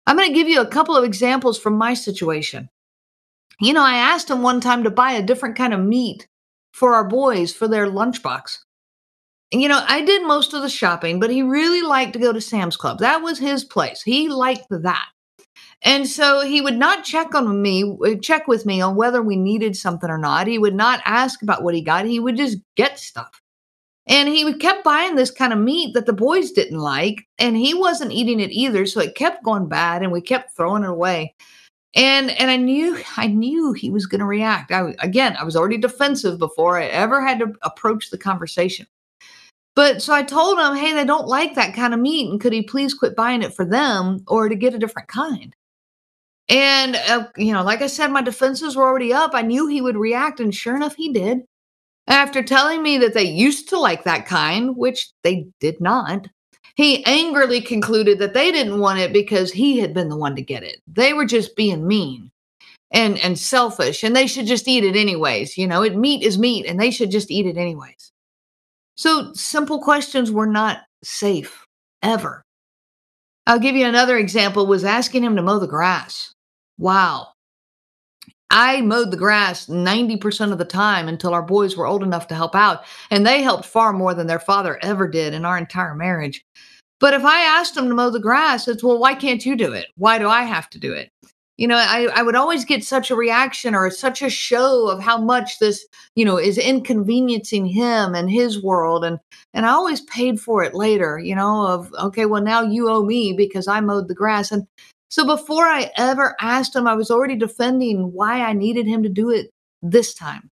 I'm 0.06 0.16
going 0.16 0.28
to 0.28 0.34
give 0.34 0.48
you 0.48 0.62
a 0.62 0.66
couple 0.66 0.96
of 0.96 1.04
examples 1.04 1.58
from 1.58 1.76
my 1.76 1.92
situation. 1.92 2.70
You 3.60 3.74
know, 3.74 3.84
I 3.84 3.96
asked 3.96 4.30
him 4.30 4.42
one 4.42 4.60
time 4.60 4.82
to 4.84 4.90
buy 4.90 5.12
a 5.12 5.22
different 5.22 5.56
kind 5.56 5.74
of 5.74 5.80
meat 5.80 6.26
for 6.72 6.94
our 6.94 7.06
boys 7.06 7.52
for 7.52 7.68
their 7.68 7.86
lunchbox 7.86 8.58
you 9.50 9.68
know, 9.68 9.84
I 9.86 10.02
did 10.02 10.26
most 10.26 10.54
of 10.54 10.62
the 10.62 10.68
shopping, 10.68 11.20
but 11.20 11.30
he 11.30 11.42
really 11.42 11.82
liked 11.82 12.12
to 12.14 12.18
go 12.18 12.32
to 12.32 12.40
Sam's 12.40 12.76
Club. 12.76 12.98
That 12.98 13.22
was 13.22 13.38
his 13.38 13.64
place. 13.64 14.02
He 14.02 14.28
liked 14.28 14.66
that. 14.70 15.06
And 15.82 16.08
so 16.08 16.40
he 16.40 16.60
would 16.60 16.76
not 16.76 17.04
check 17.04 17.34
on 17.34 17.62
me, 17.62 17.96
uh, 18.04 18.14
check 18.20 18.48
with 18.48 18.66
me 18.66 18.80
on 18.80 18.96
whether 18.96 19.22
we 19.22 19.36
needed 19.36 19.76
something 19.76 20.10
or 20.10 20.18
not. 20.18 20.46
He 20.46 20.58
would 20.58 20.74
not 20.74 21.00
ask 21.04 21.42
about 21.42 21.62
what 21.62 21.74
he 21.74 21.82
got. 21.82 22.06
He 22.06 22.18
would 22.18 22.36
just 22.36 22.58
get 22.76 22.98
stuff. 22.98 23.40
And 24.08 24.28
he 24.28 24.52
kept 24.54 24.84
buying 24.84 25.16
this 25.16 25.30
kind 25.30 25.52
of 25.52 25.58
meat 25.58 25.94
that 25.94 26.06
the 26.06 26.12
boys 26.12 26.52
didn't 26.52 26.78
like, 26.78 27.26
and 27.38 27.56
he 27.56 27.74
wasn't 27.74 28.12
eating 28.12 28.40
it 28.40 28.52
either. 28.52 28.86
So 28.86 29.00
it 29.00 29.16
kept 29.16 29.44
going 29.44 29.68
bad, 29.68 30.02
and 30.02 30.12
we 30.12 30.20
kept 30.20 30.56
throwing 30.56 30.84
it 30.84 30.88
away. 30.88 31.34
And 31.94 32.30
and 32.30 32.50
I 32.50 32.56
knew 32.56 32.98
I 33.16 33.26
knew 33.26 33.72
he 33.72 33.90
was 33.90 34.06
going 34.06 34.20
to 34.20 34.26
react. 34.26 34.70
I 34.70 34.94
again, 35.00 35.36
I 35.38 35.44
was 35.44 35.56
already 35.56 35.78
defensive 35.78 36.38
before 36.38 36.78
I 36.78 36.84
ever 36.86 37.20
had 37.20 37.40
to 37.40 37.52
approach 37.62 38.10
the 38.10 38.18
conversation. 38.18 38.86
But 39.76 40.02
so 40.02 40.14
I 40.14 40.22
told 40.22 40.58
him, 40.58 40.74
hey, 40.74 40.94
they 40.94 41.04
don't 41.04 41.28
like 41.28 41.54
that 41.54 41.74
kind 41.74 41.92
of 41.94 42.00
meat. 42.00 42.30
And 42.30 42.40
could 42.40 42.54
he 42.54 42.62
please 42.62 42.94
quit 42.94 43.14
buying 43.14 43.42
it 43.42 43.54
for 43.54 43.64
them 43.64 44.24
or 44.26 44.48
to 44.48 44.56
get 44.56 44.74
a 44.74 44.78
different 44.78 45.08
kind? 45.08 45.54
And, 46.48 46.96
uh, 46.96 47.26
you 47.36 47.52
know, 47.52 47.62
like 47.62 47.82
I 47.82 47.86
said, 47.86 48.10
my 48.10 48.22
defenses 48.22 48.74
were 48.74 48.84
already 48.84 49.12
up. 49.12 49.32
I 49.34 49.42
knew 49.42 49.66
he 49.66 49.82
would 49.82 49.96
react. 49.96 50.40
And 50.40 50.54
sure 50.54 50.74
enough, 50.74 50.96
he 50.96 51.12
did. 51.12 51.42
After 52.08 52.42
telling 52.42 52.82
me 52.82 52.98
that 52.98 53.14
they 53.14 53.24
used 53.24 53.68
to 53.68 53.78
like 53.78 54.04
that 54.04 54.26
kind, 54.26 54.76
which 54.76 55.10
they 55.22 55.46
did 55.60 55.80
not, 55.80 56.28
he 56.76 57.04
angrily 57.04 57.60
concluded 57.60 58.18
that 58.20 58.32
they 58.32 58.52
didn't 58.52 58.78
want 58.78 59.00
it 59.00 59.12
because 59.12 59.50
he 59.52 59.78
had 59.78 59.92
been 59.92 60.08
the 60.08 60.16
one 60.16 60.36
to 60.36 60.42
get 60.42 60.62
it. 60.62 60.80
They 60.86 61.12
were 61.12 61.26
just 61.26 61.56
being 61.56 61.86
mean 61.86 62.30
and 62.92 63.18
and 63.18 63.36
selfish 63.38 64.04
and 64.04 64.14
they 64.14 64.28
should 64.28 64.46
just 64.46 64.68
eat 64.68 64.84
it 64.84 64.94
anyways. 64.94 65.58
You 65.58 65.66
know, 65.66 65.82
it 65.82 65.96
meat 65.96 66.22
is 66.22 66.38
meat 66.38 66.66
and 66.66 66.80
they 66.80 66.90
should 66.90 67.10
just 67.10 67.30
eat 67.30 67.46
it 67.46 67.56
anyways. 67.56 68.12
So 68.96 69.32
simple 69.34 69.80
questions 69.80 70.32
were 70.32 70.46
not 70.46 70.80
safe 71.04 71.66
ever. 72.02 72.42
I'll 73.46 73.60
give 73.60 73.76
you 73.76 73.86
another 73.86 74.16
example 74.16 74.66
was 74.66 74.84
asking 74.84 75.22
him 75.22 75.36
to 75.36 75.42
mow 75.42 75.58
the 75.58 75.68
grass. 75.68 76.34
Wow. 76.78 77.28
I 78.50 78.80
mowed 78.80 79.10
the 79.10 79.16
grass 79.16 79.66
90% 79.66 80.52
of 80.52 80.58
the 80.58 80.64
time 80.64 81.08
until 81.08 81.34
our 81.34 81.42
boys 81.42 81.76
were 81.76 81.86
old 81.86 82.02
enough 82.02 82.26
to 82.28 82.34
help 82.34 82.54
out, 82.54 82.84
and 83.10 83.26
they 83.26 83.42
helped 83.42 83.66
far 83.66 83.92
more 83.92 84.14
than 84.14 84.26
their 84.26 84.38
father 84.38 84.78
ever 84.82 85.06
did 85.06 85.34
in 85.34 85.44
our 85.44 85.58
entire 85.58 85.94
marriage. 85.94 86.44
But 86.98 87.12
if 87.12 87.24
I 87.24 87.40
asked 87.40 87.74
them 87.74 87.88
to 87.88 87.94
mow 87.94 88.10
the 88.10 88.20
grass, 88.20 88.66
it's, 88.66 88.82
well, 88.82 88.98
why 88.98 89.14
can't 89.14 89.44
you 89.44 89.56
do 89.56 89.72
it? 89.72 89.86
Why 89.96 90.18
do 90.18 90.28
I 90.28 90.42
have 90.44 90.70
to 90.70 90.78
do 90.78 90.92
it? 90.92 91.10
You 91.58 91.66
know, 91.66 91.76
I, 91.76 92.08
I 92.14 92.22
would 92.22 92.34
always 92.34 92.66
get 92.66 92.84
such 92.84 93.10
a 93.10 93.16
reaction 93.16 93.74
or 93.74 93.90
such 93.90 94.20
a 94.20 94.28
show 94.28 94.88
of 94.90 95.00
how 95.00 95.16
much 95.16 95.58
this, 95.58 95.86
you 96.14 96.24
know, 96.24 96.38
is 96.38 96.58
inconveniencing 96.58 97.64
him 97.64 98.14
and 98.14 98.30
his 98.30 98.62
world. 98.62 99.04
And 99.04 99.18
and 99.54 99.64
I 99.64 99.70
always 99.70 100.02
paid 100.02 100.38
for 100.38 100.62
it 100.62 100.74
later, 100.74 101.18
you 101.18 101.34
know, 101.34 101.66
of 101.66 101.92
okay, 101.98 102.26
well 102.26 102.42
now 102.42 102.62
you 102.62 102.90
owe 102.90 103.04
me 103.04 103.32
because 103.32 103.68
I 103.68 103.80
mowed 103.80 104.08
the 104.08 104.14
grass. 104.14 104.52
And 104.52 104.66
so 105.08 105.24
before 105.24 105.64
I 105.64 105.90
ever 105.96 106.36
asked 106.40 106.76
him, 106.76 106.86
I 106.86 106.94
was 106.94 107.10
already 107.10 107.36
defending 107.36 108.12
why 108.12 108.42
I 108.42 108.52
needed 108.52 108.86
him 108.86 109.02
to 109.02 109.08
do 109.08 109.30
it 109.30 109.50
this 109.82 110.12
time. 110.12 110.50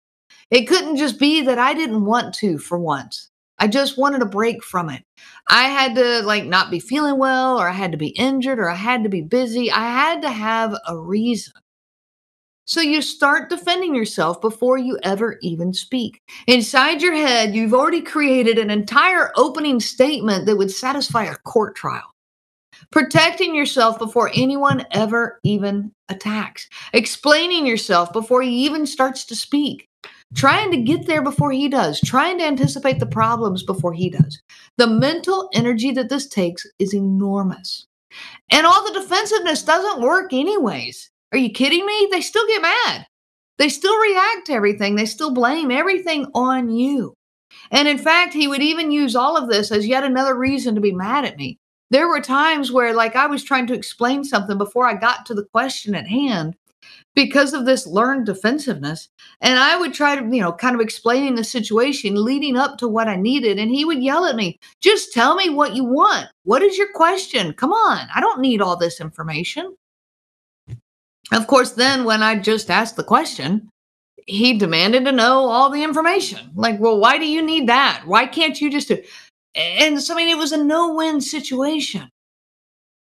It 0.50 0.66
couldn't 0.66 0.96
just 0.96 1.18
be 1.18 1.42
that 1.42 1.58
I 1.58 1.74
didn't 1.74 2.04
want 2.04 2.34
to 2.36 2.58
for 2.58 2.78
once. 2.78 3.30
I 3.58 3.68
just 3.68 3.96
wanted 3.96 4.22
a 4.22 4.26
break 4.26 4.62
from 4.64 4.90
it. 4.90 5.02
I 5.48 5.64
had 5.64 5.94
to 5.94 6.22
like 6.22 6.44
not 6.44 6.70
be 6.70 6.80
feeling 6.80 7.18
well, 7.18 7.58
or 7.58 7.68
I 7.68 7.72
had 7.72 7.92
to 7.92 7.98
be 7.98 8.08
injured, 8.08 8.58
or 8.58 8.68
I 8.68 8.74
had 8.74 9.02
to 9.04 9.08
be 9.08 9.22
busy. 9.22 9.70
I 9.70 9.84
had 9.84 10.22
to 10.22 10.30
have 10.30 10.74
a 10.86 10.96
reason. 10.96 11.52
So 12.66 12.80
you 12.80 13.02
start 13.02 13.50
defending 13.50 13.94
yourself 13.94 14.40
before 14.40 14.78
you 14.78 14.98
ever 15.02 15.38
even 15.42 15.74
speak. 15.74 16.22
Inside 16.46 17.02
your 17.02 17.14
head, 17.14 17.54
you've 17.54 17.74
already 17.74 18.00
created 18.00 18.58
an 18.58 18.70
entire 18.70 19.32
opening 19.36 19.80
statement 19.80 20.46
that 20.46 20.56
would 20.56 20.70
satisfy 20.70 21.24
a 21.24 21.36
court 21.36 21.76
trial. 21.76 22.14
Protecting 22.90 23.54
yourself 23.54 23.98
before 23.98 24.30
anyone 24.34 24.86
ever 24.92 25.40
even 25.44 25.92
attacks. 26.08 26.68
Explaining 26.92 27.66
yourself 27.66 28.12
before 28.12 28.42
he 28.42 28.64
even 28.64 28.86
starts 28.86 29.26
to 29.26 29.36
speak 29.36 29.88
trying 30.34 30.70
to 30.70 30.76
get 30.76 31.06
there 31.06 31.22
before 31.22 31.52
he 31.52 31.68
does, 31.68 32.00
trying 32.00 32.38
to 32.38 32.44
anticipate 32.44 33.00
the 33.00 33.06
problems 33.06 33.62
before 33.62 33.92
he 33.92 34.10
does. 34.10 34.40
The 34.76 34.86
mental 34.86 35.48
energy 35.54 35.90
that 35.92 36.08
this 36.08 36.26
takes 36.26 36.66
is 36.78 36.94
enormous. 36.94 37.86
And 38.50 38.66
all 38.66 38.84
the 38.84 39.00
defensiveness 39.00 39.62
doesn't 39.62 40.02
work, 40.02 40.32
anyways. 40.32 41.10
Are 41.32 41.38
you 41.38 41.50
kidding 41.50 41.84
me? 41.84 42.08
They 42.10 42.20
still 42.20 42.46
get 42.46 42.62
mad. 42.62 43.06
They 43.58 43.68
still 43.68 43.98
react 43.98 44.46
to 44.46 44.52
everything. 44.52 44.96
They 44.96 45.06
still 45.06 45.32
blame 45.32 45.70
everything 45.70 46.26
on 46.34 46.70
you. 46.70 47.14
And 47.70 47.86
in 47.86 47.98
fact, 47.98 48.34
he 48.34 48.48
would 48.48 48.62
even 48.62 48.90
use 48.90 49.14
all 49.14 49.36
of 49.36 49.48
this 49.48 49.70
as 49.70 49.86
yet 49.86 50.04
another 50.04 50.36
reason 50.36 50.74
to 50.74 50.80
be 50.80 50.92
mad 50.92 51.24
at 51.24 51.36
me. 51.36 51.58
There 51.90 52.08
were 52.08 52.20
times 52.20 52.72
where, 52.72 52.92
like, 52.94 53.14
I 53.14 53.26
was 53.26 53.44
trying 53.44 53.66
to 53.68 53.74
explain 53.74 54.24
something 54.24 54.58
before 54.58 54.86
I 54.86 54.94
got 54.94 55.26
to 55.26 55.34
the 55.34 55.44
question 55.44 55.94
at 55.94 56.08
hand, 56.08 56.56
because 57.14 57.54
of 57.54 57.64
this 57.64 57.86
learned 57.86 58.26
defensiveness. 58.26 59.08
And 59.40 59.58
I 59.58 59.78
would 59.78 59.94
try 59.94 60.16
to, 60.16 60.22
you 60.24 60.42
know, 60.42 60.52
kind 60.52 60.74
of 60.74 60.80
explaining 60.80 61.34
the 61.34 61.44
situation 61.44 62.24
leading 62.24 62.56
up 62.56 62.78
to 62.78 62.88
what 62.88 63.08
I 63.08 63.16
needed. 63.16 63.58
And 63.58 63.70
he 63.70 63.84
would 63.84 64.02
yell 64.02 64.24
at 64.24 64.36
me, 64.36 64.58
just 64.80 65.12
tell 65.12 65.34
me 65.34 65.48
what 65.48 65.74
you 65.74 65.84
want. 65.84 66.28
What 66.44 66.62
is 66.62 66.76
your 66.76 66.92
question? 66.92 67.52
Come 67.52 67.72
on. 67.72 68.06
I 68.14 68.20
don't 68.20 68.40
need 68.40 68.60
all 68.60 68.76
this 68.76 69.00
information. 69.00 69.76
Of 71.32 71.46
course, 71.46 71.72
then 71.72 72.04
when 72.04 72.22
I 72.22 72.38
just 72.38 72.70
asked 72.70 72.96
the 72.96 73.04
question, 73.04 73.70
he 74.26 74.58
demanded 74.58 75.04
to 75.04 75.12
know 75.12 75.48
all 75.48 75.70
the 75.70 75.82
information. 75.82 76.50
Like, 76.54 76.80
well, 76.80 76.98
why 76.98 77.18
do 77.18 77.26
you 77.26 77.42
need 77.42 77.68
that? 77.68 78.02
Why 78.06 78.26
can't 78.26 78.60
you 78.60 78.70
just 78.70 78.88
do? 78.88 79.02
And 79.54 80.02
so, 80.02 80.14
I 80.14 80.16
mean, 80.16 80.28
it 80.28 80.38
was 80.38 80.52
a 80.52 80.62
no 80.62 80.94
win 80.94 81.20
situation. 81.20 82.10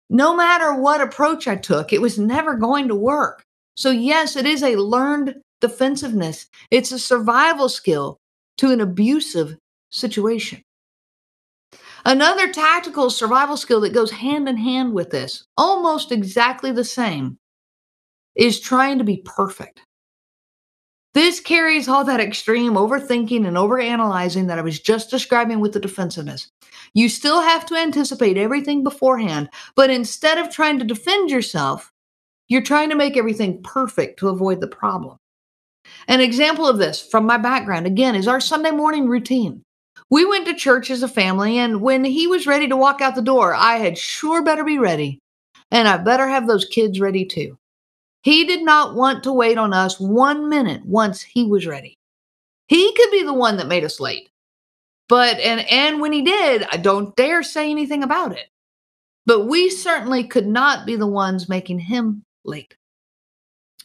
No 0.10 0.36
matter 0.36 0.76
what 0.76 1.02
approach 1.02 1.48
I 1.48 1.56
took, 1.56 1.92
it 1.92 2.02
was 2.02 2.20
never 2.20 2.56
going 2.56 2.88
to 2.90 2.96
work. 2.96 3.45
So, 3.76 3.92
yes, 3.92 4.36
it 4.36 4.46
is 4.46 4.64
a 4.64 4.78
learned 4.78 5.36
defensiveness, 5.62 6.48
it's 6.72 6.92
a 6.92 7.00
survival 7.00 7.70
skill 7.70 8.20
to 8.58 8.72
an 8.72 8.82
abusive 8.82 9.58
situation. 9.90 10.64
Another 12.06 12.52
tactical 12.52 13.10
survival 13.10 13.58
skill 13.58 13.82
that 13.82 13.94
goes 13.94 14.12
hand 14.12 14.48
in 14.48 14.58
hand 14.58 14.94
with 14.94 15.10
this, 15.10 15.46
almost 15.58 16.12
exactly 16.12 16.72
the 16.72 16.84
same, 16.84 17.38
is 18.36 18.60
trying 18.60 18.98
to 19.00 19.04
be 19.04 19.24
perfect. 19.26 19.82
This 21.16 21.40
carries 21.40 21.88
all 21.88 22.04
that 22.04 22.20
extreme 22.20 22.74
overthinking 22.74 23.48
and 23.48 23.56
overanalyzing 23.56 24.48
that 24.48 24.60
I 24.60 24.62
was 24.62 24.80
just 24.82 25.10
describing 25.10 25.62
with 25.62 25.72
the 25.72 25.80
defensiveness. 25.80 26.52
You 26.94 27.08
still 27.08 27.42
have 27.42 27.66
to 27.68 27.76
anticipate 27.76 28.38
everything 28.38 28.84
beforehand, 28.84 29.50
but 29.76 29.90
instead 29.90 30.38
of 30.38 30.50
trying 30.50 30.78
to 30.80 30.86
defend 30.86 31.30
yourself, 31.30 31.92
you're 32.48 32.62
trying 32.62 32.90
to 32.90 32.96
make 32.96 33.18
everything 33.18 33.62
perfect 33.64 34.20
to 34.20 34.30
avoid 34.30 34.62
the 34.62 34.68
problem. 34.68 35.18
An 36.08 36.22
example 36.22 36.68
of 36.68 36.78
this 36.78 37.02
from 37.02 37.26
my 37.26 37.38
background, 37.38 37.86
again, 37.86 38.16
is 38.16 38.28
our 38.28 38.40
Sunday 38.40 38.72
morning 38.72 39.08
routine. 39.08 39.62
We 40.10 40.26
went 40.26 40.46
to 40.48 40.54
church 40.54 40.92
as 40.92 41.04
a 41.04 41.08
family, 41.08 41.58
and 41.58 41.82
when 41.82 42.04
he 42.04 42.28
was 42.28 42.48
ready 42.48 42.68
to 42.68 42.78
walk 42.78 43.02
out 43.02 43.16
the 43.16 43.22
door, 43.22 43.54
I 43.54 43.78
had 43.78 43.98
sure 43.98 44.44
better 44.44 44.64
be 44.64 44.78
ready, 44.78 45.20
and 45.72 45.88
I 45.88 45.98
better 45.98 46.28
have 46.28 46.48
those 46.48 46.66
kids 46.66 47.00
ready 47.00 47.26
too. 47.26 47.58
He 48.22 48.46
did 48.46 48.64
not 48.64 48.96
want 48.96 49.24
to 49.24 49.34
wait 49.34 49.58
on 49.58 49.74
us 49.74 50.00
one 50.00 50.50
minute 50.50 50.86
once 50.86 51.22
he 51.22 51.46
was 51.46 51.68
ready. 51.68 51.98
He 52.68 52.94
could 52.96 53.12
be 53.12 53.24
the 53.24 53.34
one 53.34 53.58
that 53.58 53.68
made 53.68 53.84
us 53.84 54.00
late. 54.00 54.30
But 55.08 55.40
and 55.40 55.62
and 55.70 56.02
when 56.02 56.12
he 56.12 56.24
did, 56.24 56.66
I 56.72 56.78
don't 56.78 57.16
dare 57.16 57.44
say 57.44 57.70
anything 57.70 58.02
about 58.02 58.32
it. 58.32 58.48
But 59.28 59.46
we 59.46 59.70
certainly 59.70 60.24
could 60.24 60.48
not 60.48 60.86
be 60.86 60.96
the 60.96 61.08
ones 61.08 61.50
making 61.50 61.80
him 61.80 62.24
late. 62.46 62.76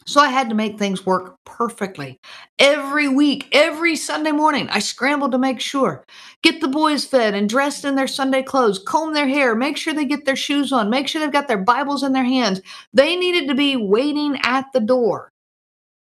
So 0.05 0.19
I 0.19 0.29
had 0.29 0.49
to 0.49 0.55
make 0.55 0.79
things 0.79 1.05
work 1.05 1.35
perfectly. 1.45 2.19
Every 2.57 3.07
week, 3.07 3.47
every 3.51 3.95
Sunday 3.95 4.31
morning, 4.31 4.67
I 4.69 4.79
scrambled 4.79 5.31
to 5.33 5.37
make 5.37 5.59
sure. 5.59 6.03
Get 6.41 6.59
the 6.59 6.67
boys 6.67 7.05
fed 7.05 7.35
and 7.35 7.47
dressed 7.47 7.85
in 7.85 7.95
their 7.95 8.07
Sunday 8.07 8.41
clothes, 8.41 8.79
comb 8.79 9.13
their 9.13 9.27
hair, 9.27 9.53
make 9.55 9.77
sure 9.77 9.93
they 9.93 10.05
get 10.05 10.25
their 10.25 10.35
shoes 10.35 10.71
on, 10.71 10.89
make 10.89 11.07
sure 11.07 11.21
they've 11.21 11.31
got 11.31 11.47
their 11.47 11.59
Bibles 11.59 12.01
in 12.03 12.13
their 12.13 12.23
hands. 12.23 12.61
They 12.93 13.15
needed 13.15 13.47
to 13.47 13.55
be 13.55 13.75
waiting 13.75 14.39
at 14.43 14.65
the 14.73 14.79
door. 14.79 15.29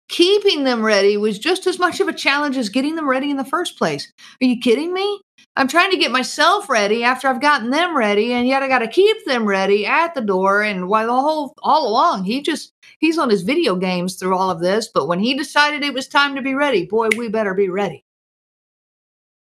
Keeping 0.09 0.63
them 0.63 0.83
ready 0.83 1.17
was 1.17 1.39
just 1.39 1.65
as 1.67 1.79
much 1.79 1.99
of 1.99 2.07
a 2.07 2.13
challenge 2.13 2.57
as 2.57 2.69
getting 2.69 2.95
them 2.95 3.09
ready 3.09 3.29
in 3.29 3.37
the 3.37 3.45
first 3.45 3.77
place. 3.77 4.11
Are 4.41 4.45
you 4.45 4.59
kidding 4.59 4.93
me? 4.93 5.21
I'm 5.57 5.67
trying 5.67 5.89
to 5.89 5.97
get 5.97 6.11
myself 6.11 6.69
ready 6.69 7.03
after 7.03 7.27
I've 7.27 7.41
gotten 7.41 7.71
them 7.71 7.97
ready, 7.97 8.31
and 8.31 8.47
yet 8.47 8.61
I 8.61 8.67
got 8.67 8.79
to 8.79 8.87
keep 8.87 9.25
them 9.25 9.43
ready 9.43 9.87
at 9.87 10.13
the 10.13 10.21
door. 10.21 10.61
And 10.61 10.87
while 10.87 11.07
the 11.07 11.13
whole 11.13 11.55
all 11.63 11.87
along, 11.87 12.25
he 12.25 12.43
just 12.43 12.73
he's 12.99 13.17
on 13.17 13.31
his 13.31 13.41
video 13.41 13.75
games 13.75 14.17
through 14.17 14.37
all 14.37 14.51
of 14.51 14.59
this. 14.59 14.87
But 14.87 15.07
when 15.07 15.17
he 15.17 15.35
decided 15.35 15.81
it 15.81 15.95
was 15.95 16.07
time 16.07 16.35
to 16.35 16.43
be 16.43 16.53
ready, 16.53 16.85
boy, 16.85 17.09
we 17.17 17.27
better 17.27 17.55
be 17.55 17.69
ready. 17.69 18.05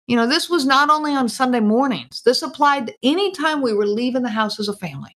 You 0.08 0.16
know, 0.16 0.26
this 0.26 0.50
was 0.50 0.66
not 0.66 0.90
only 0.90 1.14
on 1.14 1.28
Sunday 1.28 1.60
mornings. 1.60 2.22
This 2.22 2.42
applied 2.42 2.88
to 2.88 2.94
any 3.04 3.30
time 3.30 3.62
we 3.62 3.72
were 3.72 3.86
leaving 3.86 4.22
the 4.22 4.30
house 4.30 4.58
as 4.58 4.66
a 4.66 4.76
family. 4.76 5.16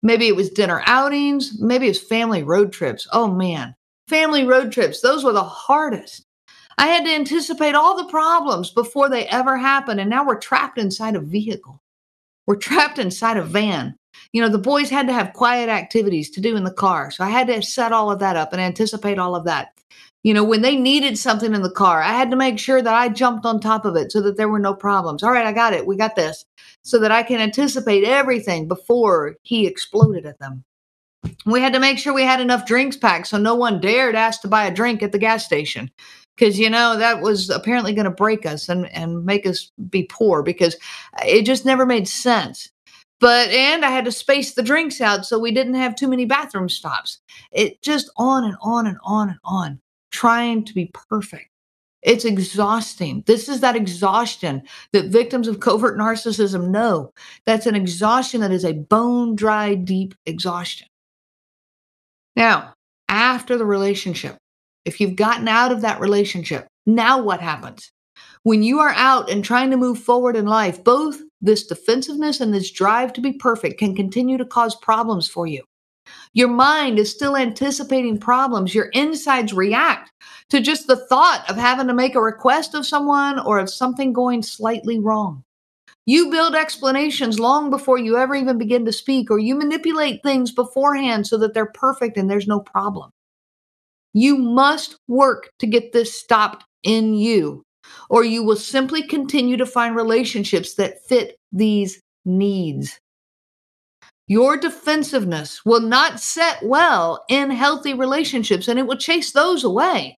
Maybe 0.00 0.28
it 0.28 0.36
was 0.36 0.48
dinner 0.48 0.80
outings. 0.86 1.60
Maybe 1.60 1.86
it 1.86 1.90
was 1.90 2.02
family 2.02 2.44
road 2.44 2.72
trips. 2.72 3.08
Oh 3.12 3.26
man, 3.26 3.74
family 4.06 4.44
road 4.44 4.70
trips. 4.70 5.00
Those 5.00 5.24
were 5.24 5.32
the 5.32 5.42
hardest. 5.42 6.24
I 6.80 6.86
had 6.86 7.04
to 7.04 7.14
anticipate 7.14 7.74
all 7.74 7.94
the 7.94 8.10
problems 8.10 8.70
before 8.70 9.10
they 9.10 9.26
ever 9.26 9.58
happened. 9.58 10.00
And 10.00 10.08
now 10.08 10.26
we're 10.26 10.38
trapped 10.38 10.78
inside 10.78 11.14
a 11.14 11.20
vehicle. 11.20 11.82
We're 12.46 12.56
trapped 12.56 12.98
inside 12.98 13.36
a 13.36 13.42
van. 13.42 13.96
You 14.32 14.40
know, 14.40 14.48
the 14.48 14.56
boys 14.56 14.88
had 14.88 15.06
to 15.08 15.12
have 15.12 15.34
quiet 15.34 15.68
activities 15.68 16.30
to 16.30 16.40
do 16.40 16.56
in 16.56 16.64
the 16.64 16.72
car. 16.72 17.10
So 17.10 17.22
I 17.22 17.28
had 17.28 17.48
to 17.48 17.62
set 17.62 17.92
all 17.92 18.10
of 18.10 18.18
that 18.20 18.36
up 18.36 18.54
and 18.54 18.62
anticipate 18.62 19.18
all 19.18 19.36
of 19.36 19.44
that. 19.44 19.74
You 20.22 20.32
know, 20.32 20.42
when 20.42 20.62
they 20.62 20.74
needed 20.74 21.18
something 21.18 21.54
in 21.54 21.60
the 21.60 21.70
car, 21.70 22.00
I 22.00 22.12
had 22.12 22.30
to 22.30 22.36
make 22.36 22.58
sure 22.58 22.80
that 22.80 22.94
I 22.94 23.10
jumped 23.10 23.44
on 23.44 23.60
top 23.60 23.84
of 23.84 23.94
it 23.94 24.10
so 24.10 24.22
that 24.22 24.38
there 24.38 24.48
were 24.48 24.58
no 24.58 24.72
problems. 24.72 25.22
All 25.22 25.32
right, 25.32 25.46
I 25.46 25.52
got 25.52 25.74
it. 25.74 25.86
We 25.86 25.96
got 25.96 26.16
this. 26.16 26.46
So 26.82 26.98
that 27.00 27.12
I 27.12 27.22
can 27.22 27.40
anticipate 27.40 28.04
everything 28.04 28.68
before 28.68 29.36
he 29.42 29.66
exploded 29.66 30.24
at 30.24 30.38
them. 30.38 30.64
We 31.44 31.60
had 31.60 31.74
to 31.74 31.80
make 31.80 31.98
sure 31.98 32.14
we 32.14 32.22
had 32.22 32.40
enough 32.40 32.64
drinks 32.64 32.96
packed 32.96 33.26
so 33.26 33.36
no 33.36 33.54
one 33.54 33.82
dared 33.82 34.14
ask 34.14 34.40
to 34.40 34.48
buy 34.48 34.64
a 34.64 34.74
drink 34.74 35.02
at 35.02 35.12
the 35.12 35.18
gas 35.18 35.44
station 35.44 35.90
because 36.40 36.58
you 36.58 36.70
know 36.70 36.96
that 36.96 37.20
was 37.20 37.50
apparently 37.50 37.92
going 37.92 38.06
to 38.06 38.10
break 38.10 38.46
us 38.46 38.68
and 38.68 38.86
and 38.94 39.24
make 39.24 39.46
us 39.46 39.70
be 39.90 40.04
poor 40.04 40.42
because 40.42 40.74
uh, 41.18 41.24
it 41.26 41.42
just 41.42 41.66
never 41.66 41.84
made 41.84 42.08
sense 42.08 42.70
but 43.20 43.48
and 43.50 43.84
i 43.84 43.90
had 43.90 44.04
to 44.04 44.12
space 44.12 44.54
the 44.54 44.62
drinks 44.62 45.00
out 45.00 45.26
so 45.26 45.38
we 45.38 45.52
didn't 45.52 45.74
have 45.74 45.94
too 45.94 46.08
many 46.08 46.24
bathroom 46.24 46.68
stops 46.68 47.20
it 47.52 47.80
just 47.82 48.10
on 48.16 48.44
and 48.44 48.56
on 48.62 48.86
and 48.86 48.96
on 49.04 49.28
and 49.28 49.38
on 49.44 49.80
trying 50.10 50.64
to 50.64 50.74
be 50.74 50.90
perfect 51.10 51.46
it's 52.02 52.24
exhausting. 52.24 53.22
This 53.26 53.46
is 53.46 53.60
that 53.60 53.76
exhaustion 53.76 54.62
that 54.94 55.10
victims 55.10 55.46
of 55.46 55.60
covert 55.60 55.98
narcissism 55.98 56.70
know. 56.70 57.12
That's 57.44 57.66
an 57.66 57.74
exhaustion 57.74 58.40
that 58.40 58.52
is 58.52 58.64
a 58.64 58.72
bone 58.72 59.36
dry, 59.36 59.74
deep 59.74 60.14
exhaustion. 60.24 60.88
Now, 62.36 62.72
after 63.10 63.58
the 63.58 63.66
relationship, 63.66 64.38
if 64.84 65.00
you've 65.00 65.16
gotten 65.16 65.48
out 65.48 65.72
of 65.72 65.80
that 65.82 66.00
relationship, 66.00 66.66
now 66.86 67.22
what 67.22 67.40
happens? 67.40 67.90
When 68.42 68.62
you 68.62 68.80
are 68.80 68.94
out 68.96 69.30
and 69.30 69.44
trying 69.44 69.70
to 69.70 69.76
move 69.76 69.98
forward 69.98 70.36
in 70.36 70.46
life, 70.46 70.82
both 70.82 71.20
this 71.40 71.66
defensiveness 71.66 72.40
and 72.40 72.52
this 72.52 72.70
drive 72.70 73.12
to 73.14 73.20
be 73.20 73.32
perfect 73.32 73.78
can 73.78 73.94
continue 73.94 74.38
to 74.38 74.44
cause 74.44 74.74
problems 74.76 75.28
for 75.28 75.46
you. 75.46 75.62
Your 76.32 76.48
mind 76.48 76.98
is 76.98 77.10
still 77.10 77.36
anticipating 77.36 78.18
problems. 78.18 78.74
Your 78.74 78.86
insides 78.86 79.52
react 79.52 80.10
to 80.48 80.60
just 80.60 80.86
the 80.86 80.96
thought 80.96 81.44
of 81.48 81.56
having 81.56 81.86
to 81.86 81.94
make 81.94 82.14
a 82.14 82.20
request 82.20 82.74
of 82.74 82.86
someone 82.86 83.38
or 83.38 83.58
of 83.58 83.70
something 83.70 84.12
going 84.12 84.42
slightly 84.42 84.98
wrong. 84.98 85.44
You 86.06 86.30
build 86.30 86.54
explanations 86.54 87.38
long 87.38 87.70
before 87.70 87.98
you 87.98 88.16
ever 88.16 88.34
even 88.34 88.58
begin 88.58 88.84
to 88.86 88.92
speak, 88.92 89.30
or 89.30 89.38
you 89.38 89.54
manipulate 89.54 90.22
things 90.22 90.50
beforehand 90.50 91.26
so 91.26 91.36
that 91.38 91.54
they're 91.54 91.66
perfect 91.66 92.16
and 92.16 92.28
there's 92.28 92.48
no 92.48 92.60
problem. 92.60 93.10
You 94.12 94.36
must 94.36 94.96
work 95.08 95.50
to 95.60 95.66
get 95.66 95.92
this 95.92 96.18
stopped 96.18 96.64
in 96.82 97.14
you, 97.14 97.62
or 98.08 98.24
you 98.24 98.42
will 98.42 98.56
simply 98.56 99.02
continue 99.02 99.56
to 99.56 99.66
find 99.66 99.94
relationships 99.94 100.74
that 100.74 101.04
fit 101.06 101.36
these 101.52 102.00
needs. 102.24 102.98
Your 104.26 104.56
defensiveness 104.56 105.64
will 105.64 105.80
not 105.80 106.20
set 106.20 106.62
well 106.62 107.24
in 107.28 107.50
healthy 107.50 107.94
relationships 107.94 108.68
and 108.68 108.78
it 108.78 108.86
will 108.86 108.96
chase 108.96 109.32
those 109.32 109.64
away. 109.64 110.16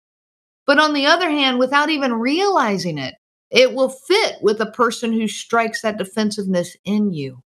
But 0.67 0.79
on 0.79 0.93
the 0.93 1.05
other 1.05 1.29
hand, 1.29 1.60
without 1.60 1.89
even 1.89 2.13
realizing 2.13 2.98
it, 2.98 3.15
it 3.51 3.74
will 3.74 3.89
fit 3.89 4.36
with 4.41 4.60
a 4.62 4.71
person 4.71 5.13
who 5.13 5.27
strikes 5.27 5.81
that 5.81 5.98
defensiveness 5.98 6.75
in 6.86 7.13
you, 7.13 7.41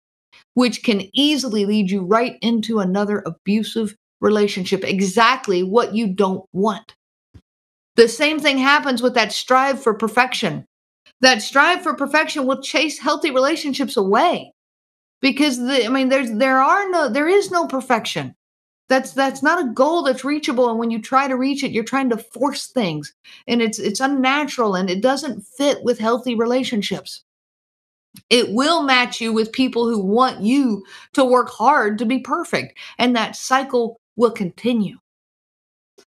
which 0.54 0.84
can 0.84 1.10
easily 1.14 1.66
lead 1.66 1.92
you 1.92 2.02
right 2.04 2.38
into 2.42 2.80
another 2.80 3.24
abusive 3.26 3.96
relationship, 4.24 4.84
exactly 4.84 5.62
what 5.62 5.94
you 5.94 6.08
don't 6.08 6.46
want. 6.54 6.96
The 7.96 8.08
same 8.08 8.40
thing 8.40 8.58
happens 8.58 9.04
with 9.04 9.14
that 9.14 9.32
strive 9.32 9.84
for 9.84 9.94
perfection. 9.94 10.66
That 11.22 11.44
strive 11.44 11.84
for 11.84 11.94
perfection 11.94 12.48
will 12.48 12.62
chase 12.62 12.98
healthy 12.98 13.30
relationships 13.30 13.98
away 13.98 14.52
because 15.22 15.58
the, 15.58 15.86
I 15.86 15.90
mean, 15.90 16.10
there's 16.10 16.32
there 16.32 16.60
are 16.60 16.90
no 16.90 17.10
there 17.10 17.28
is 17.28 17.52
no 17.52 17.68
perfection. 17.68 18.34
That's 18.90 19.14
that's 19.14 19.44
not 19.44 19.64
a 19.64 19.72
goal 19.72 20.04
that's 20.04 20.26
reachable, 20.26 20.70
and 20.70 20.80
when 20.80 20.92
you 20.92 21.02
try 21.02 21.28
to 21.28 21.38
reach 21.38 21.64
it, 21.64 21.72
you're 21.72 21.84
trying 21.84 22.10
to 22.10 22.18
force 22.18 22.68
things, 22.68 23.14
and 23.48 23.62
it's 23.62 23.80
it's 23.80 24.00
unnatural 24.00 24.76
and 24.76 24.90
it 24.90 25.02
doesn't 25.02 25.42
fit 25.58 25.84
with 25.84 26.00
healthy 26.00 26.36
relationships. 26.36 27.24
It 28.30 28.54
will 28.54 28.84
match 28.84 29.22
you 29.22 29.34
with 29.34 29.52
people 29.54 29.88
who 29.88 30.00
want 30.00 30.42
you 30.42 30.84
to 31.14 31.26
work 31.26 31.50
hard 31.50 31.98
to 32.00 32.06
be 32.06 32.20
perfect, 32.20 32.78
and 32.98 33.16
that 33.16 33.36
cycle 33.36 33.98
will 34.16 34.32
continue. 34.32 34.98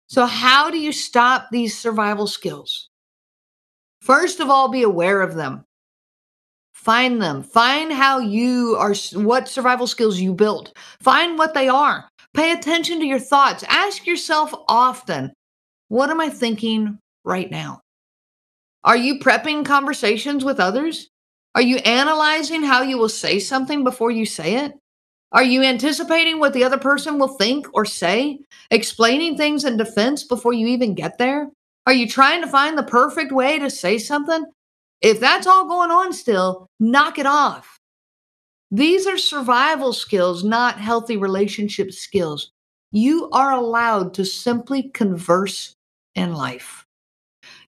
So, 0.07 0.25
how 0.25 0.69
do 0.69 0.77
you 0.77 0.91
stop 0.91 1.47
these 1.51 1.77
survival 1.77 2.27
skills? 2.27 2.89
First 4.01 4.39
of 4.39 4.49
all, 4.49 4.69
be 4.69 4.83
aware 4.83 5.21
of 5.21 5.35
them. 5.35 5.65
Find 6.73 7.19
them. 7.21 7.41
Find 7.41 7.91
how 7.91 8.19
you 8.19 8.75
are, 8.77 8.93
what 9.13 9.47
survival 9.47 9.87
skills 9.87 10.19
you 10.19 10.35
built. 10.35 10.77
Find 10.99 11.37
what 11.37 11.55
they 11.55 11.67
are. 11.67 12.07
Pay 12.35 12.51
attention 12.51 12.99
to 12.99 13.05
your 13.05 13.19
thoughts. 13.19 13.63
Ask 13.67 14.05
yourself 14.05 14.53
often, 14.67 15.33
what 15.87 16.09
am 16.11 16.21
I 16.21 16.29
thinking 16.29 16.99
right 17.23 17.49
now? 17.49 17.81
Are 18.83 18.97
you 18.97 19.17
prepping 19.19 19.65
conversations 19.65 20.45
with 20.45 20.59
others? 20.59 21.09
Are 21.55 21.61
you 21.61 21.77
analyzing 21.77 22.61
how 22.61 22.83
you 22.83 22.99
will 22.99 23.09
say 23.09 23.39
something 23.39 23.83
before 23.83 24.11
you 24.11 24.25
say 24.25 24.57
it? 24.65 24.73
Are 25.31 25.43
you 25.43 25.63
anticipating 25.63 26.39
what 26.39 26.53
the 26.53 26.63
other 26.63 26.77
person 26.77 27.19
will 27.19 27.27
think 27.27 27.67
or 27.73 27.85
say? 27.85 28.39
Explaining 28.71 29.35
things 29.35 29.65
in 29.65 29.77
defense 29.77 30.23
before 30.23 30.53
you 30.53 30.67
even 30.67 30.95
get 30.95 31.17
there? 31.17 31.49
Are 31.85 31.93
you 31.93 32.07
trying 32.07 32.41
to 32.41 32.47
find 32.47 32.77
the 32.77 32.83
perfect 32.83 33.31
way 33.31 33.59
to 33.59 33.69
say 33.69 33.97
something? 33.97 34.45
If 35.01 35.19
that's 35.19 35.45
all 35.45 35.67
going 35.67 35.91
on 35.91 36.13
still, 36.13 36.67
knock 36.79 37.19
it 37.19 37.25
off. 37.25 37.79
These 38.71 39.05
are 39.07 39.17
survival 39.17 39.93
skills, 39.93 40.43
not 40.43 40.79
healthy 40.79 41.17
relationship 41.17 41.91
skills. 41.91 42.51
You 42.91 43.29
are 43.31 43.51
allowed 43.51 44.13
to 44.15 44.25
simply 44.25 44.83
converse 44.83 45.75
in 46.15 46.33
life. 46.33 46.85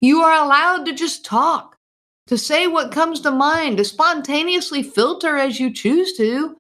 You 0.02 0.22
are 0.22 0.44
allowed 0.44 0.86
to 0.86 0.94
just 0.94 1.26
talk, 1.26 1.78
to 2.28 2.38
say 2.38 2.68
what 2.68 2.92
comes 2.92 3.22
to 3.22 3.32
mind, 3.32 3.78
to 3.78 3.84
spontaneously 3.84 4.84
filter 4.84 5.38
as 5.38 5.60
you 5.60 5.72
choose 5.72 6.16
to, 6.18 6.58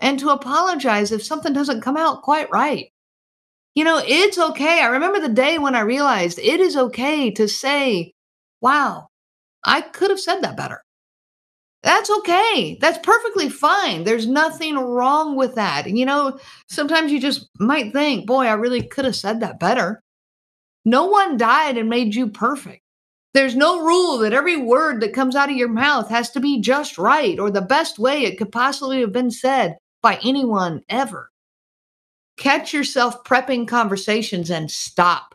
and 0.00 0.18
to 0.18 0.30
apologize 0.30 1.12
if 1.12 1.22
something 1.22 1.52
doesn't 1.52 1.82
come 1.82 1.96
out 1.96 2.22
quite 2.22 2.50
right. 2.50 2.86
You 3.74 3.84
know, 3.84 4.00
it's 4.04 4.38
okay. 4.38 4.80
I 4.80 4.86
remember 4.86 5.20
the 5.20 5.28
day 5.28 5.58
when 5.58 5.74
I 5.74 5.80
realized 5.80 6.38
it 6.38 6.60
is 6.60 6.76
okay 6.76 7.30
to 7.32 7.48
say, 7.48 8.12
wow, 8.60 9.08
I 9.64 9.80
could 9.80 10.10
have 10.10 10.20
said 10.20 10.40
that 10.42 10.56
better. 10.56 10.82
That's 11.82 12.08
okay. 12.08 12.78
That's 12.80 12.98
perfectly 12.98 13.48
fine. 13.48 14.04
There's 14.04 14.26
nothing 14.26 14.76
wrong 14.76 15.36
with 15.36 15.56
that. 15.56 15.86
And 15.86 15.98
you 15.98 16.06
know, 16.06 16.38
sometimes 16.68 17.12
you 17.12 17.20
just 17.20 17.48
might 17.58 17.92
think, 17.92 18.26
boy, 18.26 18.46
I 18.46 18.54
really 18.54 18.82
could 18.82 19.04
have 19.04 19.16
said 19.16 19.40
that 19.40 19.60
better. 19.60 20.02
No 20.84 21.06
one 21.06 21.36
died 21.36 21.76
and 21.76 21.88
made 21.88 22.14
you 22.14 22.28
perfect. 22.28 22.80
There's 23.34 23.56
no 23.56 23.80
rule 23.80 24.18
that 24.18 24.32
every 24.32 24.56
word 24.56 25.00
that 25.00 25.12
comes 25.12 25.34
out 25.34 25.50
of 25.50 25.56
your 25.56 25.68
mouth 25.68 26.08
has 26.08 26.30
to 26.30 26.40
be 26.40 26.60
just 26.60 26.96
right 26.96 27.38
or 27.38 27.50
the 27.50 27.60
best 27.60 27.98
way 27.98 28.22
it 28.22 28.38
could 28.38 28.52
possibly 28.52 29.00
have 29.00 29.12
been 29.12 29.30
said 29.30 29.76
by 30.04 30.20
anyone 30.22 30.82
ever. 30.88 31.32
Catch 32.36 32.72
yourself 32.72 33.24
prepping 33.24 33.66
conversations 33.66 34.50
and 34.50 34.70
stop 34.70 35.34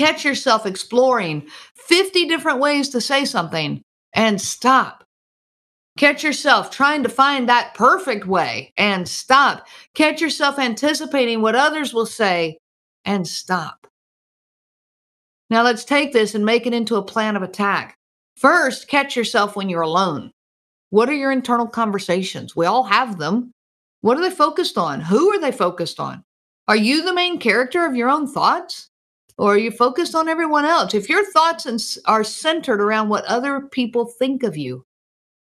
catch 0.00 0.24
yourself 0.24 0.64
exploring 0.64 1.46
50 1.74 2.26
different 2.26 2.58
ways 2.58 2.88
to 2.88 3.02
say 3.02 3.26
something 3.26 3.82
and 4.14 4.40
stop. 4.40 5.04
Catch 5.98 6.24
yourself 6.24 6.70
trying 6.70 7.02
to 7.02 7.10
find 7.10 7.48
that 7.50 7.74
perfect 7.74 8.26
way 8.26 8.72
and 8.78 9.06
stop. 9.06 9.66
Catch 9.94 10.22
yourself 10.22 10.58
anticipating 10.58 11.42
what 11.42 11.54
others 11.54 11.92
will 11.92 12.06
say 12.06 12.56
and 13.04 13.28
stop. 13.28 13.86
Now 15.50 15.64
let's 15.64 15.84
take 15.84 16.14
this 16.14 16.34
and 16.34 16.46
make 16.46 16.66
it 16.66 16.72
into 16.72 16.96
a 16.96 17.04
plan 17.04 17.36
of 17.36 17.42
attack. 17.42 17.98
First, 18.36 18.88
catch 18.88 19.16
yourself 19.16 19.54
when 19.54 19.68
you're 19.68 19.82
alone. 19.82 20.30
What 20.90 21.08
are 21.08 21.14
your 21.14 21.32
internal 21.32 21.66
conversations? 21.66 22.54
We 22.54 22.66
all 22.66 22.84
have 22.84 23.18
them. 23.18 23.52
What 24.02 24.18
are 24.18 24.20
they 24.20 24.34
focused 24.34 24.78
on? 24.78 25.00
Who 25.00 25.30
are 25.30 25.40
they 25.40 25.52
focused 25.52 25.98
on? 25.98 26.22
Are 26.68 26.76
you 26.76 27.02
the 27.04 27.14
main 27.14 27.38
character 27.38 27.84
of 27.84 27.96
your 27.96 28.08
own 28.08 28.26
thoughts? 28.26 28.90
or 29.40 29.54
are 29.54 29.58
you 29.58 29.70
focused 29.70 30.14
on 30.14 30.28
everyone 30.28 30.66
else? 30.66 30.92
If 30.92 31.08
your 31.08 31.24
thoughts 31.24 31.98
are 32.04 32.22
centered 32.22 32.78
around 32.78 33.08
what 33.08 33.24
other 33.24 33.62
people 33.62 34.04
think 34.04 34.42
of 34.42 34.54
you, 34.54 34.84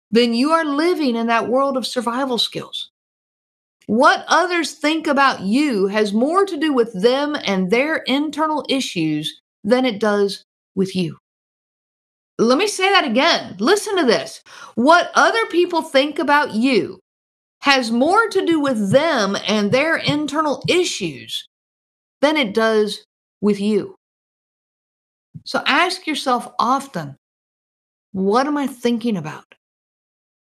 then 0.10 0.34
you 0.34 0.50
are 0.50 0.66
living 0.66 1.16
in 1.16 1.28
that 1.28 1.50
world 1.50 1.78
of 1.78 1.86
survival 1.86 2.40
skills. 2.40 2.90
What 3.86 4.26
others 4.28 4.72
think 4.72 5.06
about 5.06 5.42
you 5.42 5.86
has 5.86 6.14
more 6.14 6.48
to 6.48 6.58
do 6.58 6.74
with 6.74 7.00
them 7.00 7.38
and 7.46 7.70
their 7.70 7.98
internal 7.98 8.66
issues 8.68 9.40
than 9.64 9.86
it 9.86 10.00
does 10.00 10.44
with 10.74 10.96
you. 10.96 11.20
Let 12.38 12.58
me 12.58 12.68
say 12.68 12.90
that 12.90 13.06
again. 13.06 13.56
Listen 13.60 13.98
to 13.98 14.06
this. 14.06 14.42
What 14.76 15.12
other 15.16 15.46
people 15.48 15.82
think 15.82 16.20
about 16.20 16.54
you 16.54 17.00
has 17.62 17.92
more 17.92 18.28
to 18.28 18.46
do 18.46 18.60
with 18.60 18.92
them 18.92 19.38
and 19.48 19.72
their 19.72 19.98
internal 19.98 20.62
issues 20.68 21.48
than 22.22 22.38
it 22.38 22.54
does 22.54 23.06
with 23.42 23.60
you. 23.60 23.96
So 25.46 25.62
ask 25.66 26.08
yourself 26.08 26.52
often 26.60 27.16
what 28.12 28.48
am 28.48 28.58
I 28.58 28.68
thinking 28.68 29.18
about? 29.18 29.44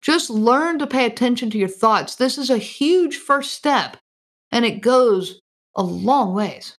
Just 0.03 0.29
learn 0.29 0.79
to 0.81 0.87
pay 0.87 1.07
attention 1.07 1.50
to 1.50 1.59
your 1.59 1.68
thoughts. 1.68 2.16
This 2.16 2.37
is 2.37 2.50
a 2.50 2.59
huge 2.59 3.16
first 3.16 3.55
step, 3.55 3.96
and 4.50 4.64
it 4.64 4.81
goes 4.81 5.40
a 5.76 5.83
long 5.83 6.35
ways. 6.35 6.76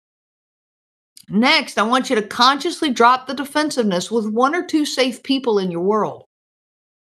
Next, 1.31 1.79
I 1.79 1.83
want 1.83 2.11
you 2.11 2.17
to 2.17 2.23
consciously 2.23 2.91
drop 2.91 3.27
the 3.27 3.35
defensiveness 3.35 4.11
with 4.11 4.27
one 4.27 4.55
or 4.55 4.67
two 4.67 4.85
safe 4.85 5.23
people 5.23 5.61
in 5.61 5.71
your 5.71 5.83
world. 5.83 6.25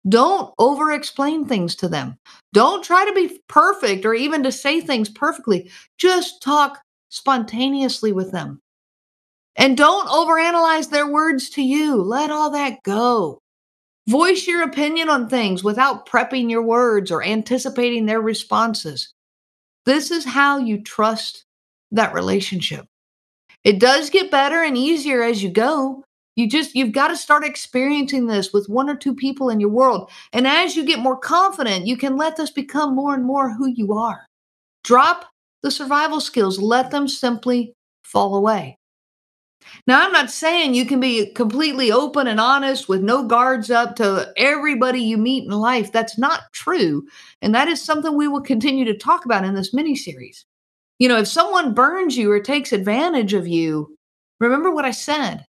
Don't 0.08 0.54
over 0.58 0.92
explain 0.92 1.46
things 1.46 1.76
to 1.76 1.88
them. 1.88 2.18
Don't 2.54 2.84
try 2.84 3.06
to 3.06 3.14
be 3.14 3.40
perfect 3.48 4.06
or 4.06 4.16
even 4.16 4.42
to 4.44 4.52
say 4.52 4.82
things 4.82 5.10
perfectly. 5.10 5.70
Just 5.98 6.42
talk 6.42 6.80
spontaneously 7.10 8.12
with 8.12 8.32
them. 8.32 8.62
And 9.56 9.78
don't 9.78 10.08
overanalyze 10.08 10.90
their 10.90 11.08
words 11.08 11.50
to 11.52 11.62
you. 11.62 11.96
Let 11.96 12.32
all 12.32 12.50
that 12.52 12.84
go. 12.84 13.40
Voice 14.08 14.48
your 14.48 14.64
opinion 14.64 15.10
on 15.10 15.30
things 15.30 15.64
without 15.64 16.08
prepping 16.08 16.50
your 16.50 16.62
words 16.62 17.12
or 17.12 17.24
anticipating 17.24 18.06
their 18.06 18.22
responses. 18.22 19.14
This 19.86 20.12
is 20.12 20.26
how 20.26 20.58
you 20.58 20.82
trust 20.82 21.46
that 21.92 22.14
relationship. 22.14 22.86
It 23.66 23.80
does 23.80 24.12
get 24.12 24.32
better 24.32 24.64
and 24.64 24.78
easier 24.78 25.24
as 25.24 25.44
you 25.44 25.50
go. 25.50 26.04
You 26.36 26.48
just, 26.48 26.76
you've 26.76 26.92
got 26.92 27.08
to 27.08 27.18
start 27.18 27.44
experiencing 27.44 28.28
this 28.28 28.54
with 28.54 28.70
one 28.70 28.90
or 28.90 28.96
two 28.96 29.16
people 29.16 29.50
in 29.50 29.60
your 29.60 29.70
world. 29.70 30.12
And 30.34 30.46
as 30.46 30.76
you 30.76 30.86
get 30.86 31.00
more 31.00 31.18
confident, 31.18 31.88
you 31.88 31.98
can 31.98 32.16
let 32.16 32.38
this 32.38 32.52
become 32.52 32.96
more 32.96 33.16
and 33.16 33.26
more 33.26 33.52
who 33.52 33.68
you 33.68 33.94
are. 33.94 34.28
Drop 34.84 35.26
the 35.64 35.72
survival 35.72 36.22
skills, 36.22 36.60
let 36.60 36.92
them 36.92 37.08
simply 37.08 37.74
fall 38.04 38.36
away. 38.36 38.78
Now, 39.88 40.06
I'm 40.06 40.12
not 40.12 40.30
saying 40.30 40.76
you 40.76 40.86
can 40.86 41.00
be 41.00 41.32
completely 41.34 41.92
open 41.92 42.28
and 42.28 42.40
honest 42.40 42.88
with 42.88 43.02
no 43.02 43.24
guards 43.24 43.72
up 43.72 43.96
to 43.96 44.32
everybody 44.38 45.02
you 45.02 45.18
meet 45.18 45.46
in 45.46 45.52
life. 45.52 45.92
That's 45.92 46.20
not 46.20 46.42
true. 46.54 47.08
And 47.42 47.56
that 47.56 47.68
is 47.68 47.82
something 47.82 48.16
we 48.16 48.28
will 48.28 48.42
continue 48.42 48.86
to 48.86 48.98
talk 48.98 49.26
about 49.26 49.44
in 49.44 49.56
this 49.56 49.74
mini 49.74 49.96
series. 49.96 50.46
You 51.00 51.10
know, 51.10 51.18
if 51.18 51.28
someone 51.28 51.74
burns 51.74 52.18
you 52.18 52.32
or 52.32 52.40
takes 52.40 52.72
advantage 52.72 53.34
of 53.34 53.48
you, 53.48 53.96
remember 54.40 54.72
what 54.72 54.86
I 54.86 54.92
said. 54.92 55.46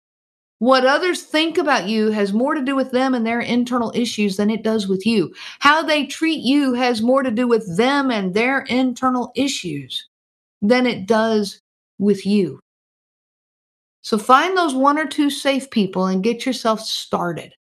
What 0.61 0.87
others 0.87 1.23
think 1.23 1.59
about 1.59 1.89
you 1.89 2.13
has 2.13 2.33
more 2.33 2.55
to 2.55 2.63
do 2.63 2.77
with 2.77 2.93
them 2.93 3.15
and 3.15 3.27
their 3.27 3.41
internal 3.41 3.91
issues 3.97 4.37
than 4.37 4.49
it 4.49 4.63
does 4.63 4.87
with 4.87 5.05
you. 5.05 5.35
How 5.59 5.83
they 5.83 6.07
treat 6.07 6.41
you 6.41 6.75
has 6.75 7.03
more 7.03 7.25
to 7.25 7.33
do 7.33 7.49
with 7.49 7.77
them 7.77 8.13
and 8.13 8.33
their 8.33 8.61
internal 8.61 9.33
issues 9.35 10.07
than 10.61 10.87
it 10.87 11.07
does 11.07 11.61
with 11.99 12.25
you. 12.25 12.61
So 14.03 14.19
find 14.19 14.57
those 14.57 14.75
one 14.75 14.99
or 14.99 15.07
two 15.07 15.31
safe 15.31 15.69
people 15.71 16.07
and 16.07 16.23
get 16.23 16.47
yourself 16.47 16.81
started. 16.81 17.53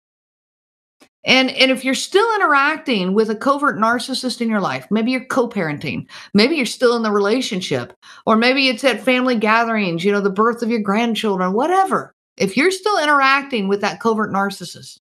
And, 1.24 1.50
and 1.50 1.70
if 1.70 1.84
you're 1.84 1.94
still 1.94 2.34
interacting 2.34 3.14
with 3.14 3.30
a 3.30 3.36
covert 3.36 3.78
narcissist 3.78 4.40
in 4.40 4.48
your 4.48 4.60
life, 4.60 4.88
maybe 4.90 5.12
you're 5.12 5.24
co 5.24 5.48
parenting, 5.48 6.06
maybe 6.34 6.56
you're 6.56 6.66
still 6.66 6.96
in 6.96 7.02
the 7.02 7.12
relationship, 7.12 7.92
or 8.26 8.36
maybe 8.36 8.68
it's 8.68 8.82
at 8.82 9.00
family 9.00 9.36
gatherings, 9.36 10.04
you 10.04 10.10
know, 10.10 10.20
the 10.20 10.30
birth 10.30 10.62
of 10.62 10.70
your 10.70 10.80
grandchildren, 10.80 11.52
whatever. 11.52 12.12
If 12.36 12.56
you're 12.56 12.72
still 12.72 13.00
interacting 13.00 13.68
with 13.68 13.80
that 13.82 14.00
covert 14.00 14.32
narcissist, 14.32 14.98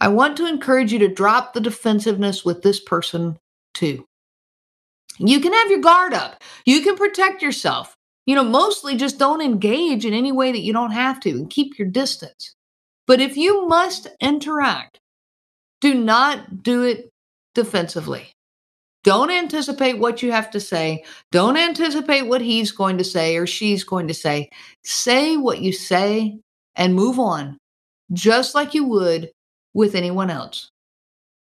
I 0.00 0.08
want 0.08 0.36
to 0.38 0.48
encourage 0.48 0.92
you 0.92 0.98
to 1.00 1.08
drop 1.08 1.52
the 1.52 1.60
defensiveness 1.60 2.44
with 2.44 2.62
this 2.62 2.80
person 2.80 3.38
too. 3.74 4.04
You 5.18 5.38
can 5.38 5.52
have 5.52 5.70
your 5.70 5.80
guard 5.80 6.12
up, 6.12 6.42
you 6.64 6.80
can 6.82 6.96
protect 6.96 7.40
yourself. 7.40 7.96
You 8.26 8.36
know, 8.36 8.44
mostly 8.44 8.96
just 8.96 9.18
don't 9.18 9.42
engage 9.42 10.06
in 10.06 10.14
any 10.14 10.30
way 10.30 10.52
that 10.52 10.60
you 10.60 10.72
don't 10.72 10.92
have 10.92 11.18
to 11.20 11.30
and 11.30 11.50
keep 11.50 11.76
your 11.78 11.88
distance. 11.88 12.54
But 13.12 13.20
if 13.20 13.36
you 13.36 13.68
must 13.68 14.08
interact, 14.22 14.98
do 15.82 15.92
not 15.92 16.62
do 16.62 16.82
it 16.82 17.10
defensively. 17.54 18.32
Don't 19.04 19.30
anticipate 19.30 19.98
what 19.98 20.22
you 20.22 20.32
have 20.32 20.50
to 20.52 20.58
say. 20.58 21.04
Don't 21.30 21.58
anticipate 21.58 22.22
what 22.22 22.40
he's 22.40 22.72
going 22.72 22.96
to 22.96 23.04
say 23.04 23.36
or 23.36 23.46
she's 23.46 23.84
going 23.84 24.08
to 24.08 24.14
say. 24.14 24.48
Say 24.82 25.36
what 25.36 25.60
you 25.60 25.74
say 25.74 26.38
and 26.74 26.94
move 26.94 27.18
on, 27.18 27.58
just 28.14 28.54
like 28.54 28.72
you 28.72 28.86
would 28.86 29.30
with 29.74 29.94
anyone 29.94 30.30
else. 30.30 30.70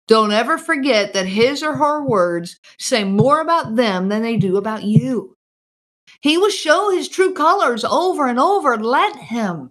Don't 0.07 0.33
ever 0.33 0.59
forget 0.59 1.15
that 1.15 1.25
his 1.25 1.63
or 1.63 1.75
her 1.77 2.05
words 2.05 2.61
say 2.79 3.05
more 3.05 3.41
about 3.41 3.75
them 3.75 4.11
than 4.11 4.21
they 4.21 4.37
do 4.37 4.59
about 4.59 4.85
you. 4.85 5.35
He 6.21 6.37
will 6.37 6.51
show 6.51 6.91
his 6.91 7.09
true 7.09 7.33
colors 7.33 7.87
over 7.87 8.27
and 8.27 8.39
over. 8.39 8.77
Let 8.77 9.17
him. 9.17 9.71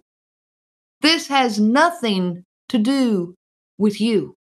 This 1.04 1.28
has 1.28 1.60
nothing 1.60 2.46
to 2.70 2.78
do 2.78 3.34
with 3.76 4.00
you. 4.00 4.38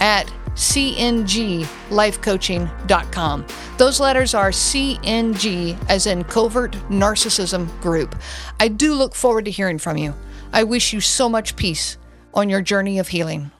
at 0.00 0.30
cnglifecoaching.com. 0.54 3.46
Those 3.78 4.00
letters 4.00 4.34
are 4.34 4.50
CNG, 4.50 5.78
as 5.88 6.06
in 6.06 6.24
Covert 6.24 6.72
Narcissism 6.90 7.80
Group. 7.80 8.14
I 8.60 8.68
do 8.68 8.92
look 8.94 9.14
forward 9.14 9.46
to 9.46 9.50
hearing 9.50 9.78
from 9.78 9.96
you. 9.96 10.12
I 10.52 10.64
wish 10.64 10.92
you 10.92 11.00
so 11.00 11.30
much 11.30 11.56
peace 11.56 11.96
on 12.34 12.50
your 12.50 12.60
journey 12.60 12.98
of 12.98 13.08
healing. 13.08 13.50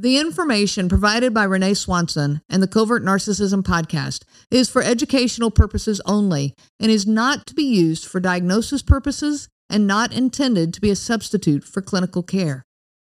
The 0.00 0.16
information 0.16 0.88
provided 0.88 1.34
by 1.34 1.42
Renee 1.42 1.74
Swanson 1.74 2.40
and 2.48 2.62
the 2.62 2.68
Covert 2.68 3.02
Narcissism 3.02 3.64
podcast 3.64 4.22
is 4.48 4.70
for 4.70 4.80
educational 4.80 5.50
purposes 5.50 6.00
only 6.06 6.54
and 6.78 6.88
is 6.88 7.04
not 7.04 7.48
to 7.48 7.54
be 7.54 7.64
used 7.64 8.06
for 8.06 8.20
diagnosis 8.20 8.80
purposes 8.80 9.48
and 9.68 9.88
not 9.88 10.12
intended 10.12 10.72
to 10.72 10.80
be 10.80 10.90
a 10.90 10.94
substitute 10.94 11.64
for 11.64 11.82
clinical 11.82 12.22
care. 12.22 12.62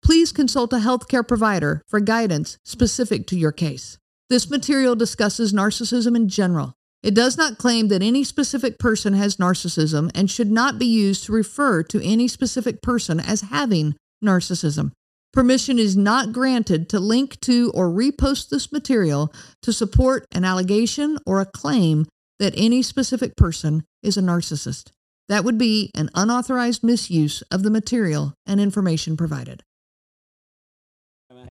Please 0.05 0.33
consult 0.33 0.73
a 0.73 0.79
healthcare 0.79 1.27
provider 1.27 1.83
for 1.87 2.01
guidance 2.01 2.59
specific 2.65 3.29
to 3.29 3.39
your 3.39 3.53
case. 3.53 3.97
This 4.29 4.51
material 4.51 4.97
discusses 4.97 5.53
narcissism 5.53 6.17
in 6.17 6.29
general. 6.29 6.75
It 7.01 7.15
does 7.15 7.39
not 7.39 7.59
claim 7.59 7.87
that 7.89 8.03
any 8.03 8.25
specific 8.25 8.81
person 8.81 9.15
has 9.15 9.37
narcissism 9.37 10.11
and 10.17 10.29
should 10.29 10.51
not 10.51 10.81
be 10.81 10.87
used 10.87 11.27
to 11.27 11.33
refer 11.33 11.85
to 11.85 12.05
any 12.05 12.27
specific 12.27 12.83
person 12.83 13.21
as 13.21 13.43
having 13.43 13.95
narcissism. 14.21 14.91
Permission 15.33 15.79
is 15.79 15.97
not 15.97 16.33
granted 16.33 16.91
to 16.91 17.01
link 17.01 17.41
to 17.41 17.73
or 17.75 17.89
repost 17.89 18.51
this 18.51 18.71
material 18.71 19.33
to 19.63 19.73
support 19.73 20.27
an 20.31 20.45
allegation 20.45 21.19
or 21.25 21.41
a 21.41 21.47
claim 21.47 22.07
that 22.39 22.53
any 22.55 22.83
specific 22.83 23.35
person 23.35 23.85
is 24.03 24.19
a 24.19 24.23
narcissist. 24.23 24.91
That 25.29 25.45
would 25.45 25.57
be 25.57 25.91
an 25.95 26.11
unauthorized 26.15 26.83
misuse 26.83 27.43
of 27.51 27.63
the 27.63 27.71
material 27.71 28.35
and 28.45 28.61
information 28.61 29.17
provided. 29.17 29.63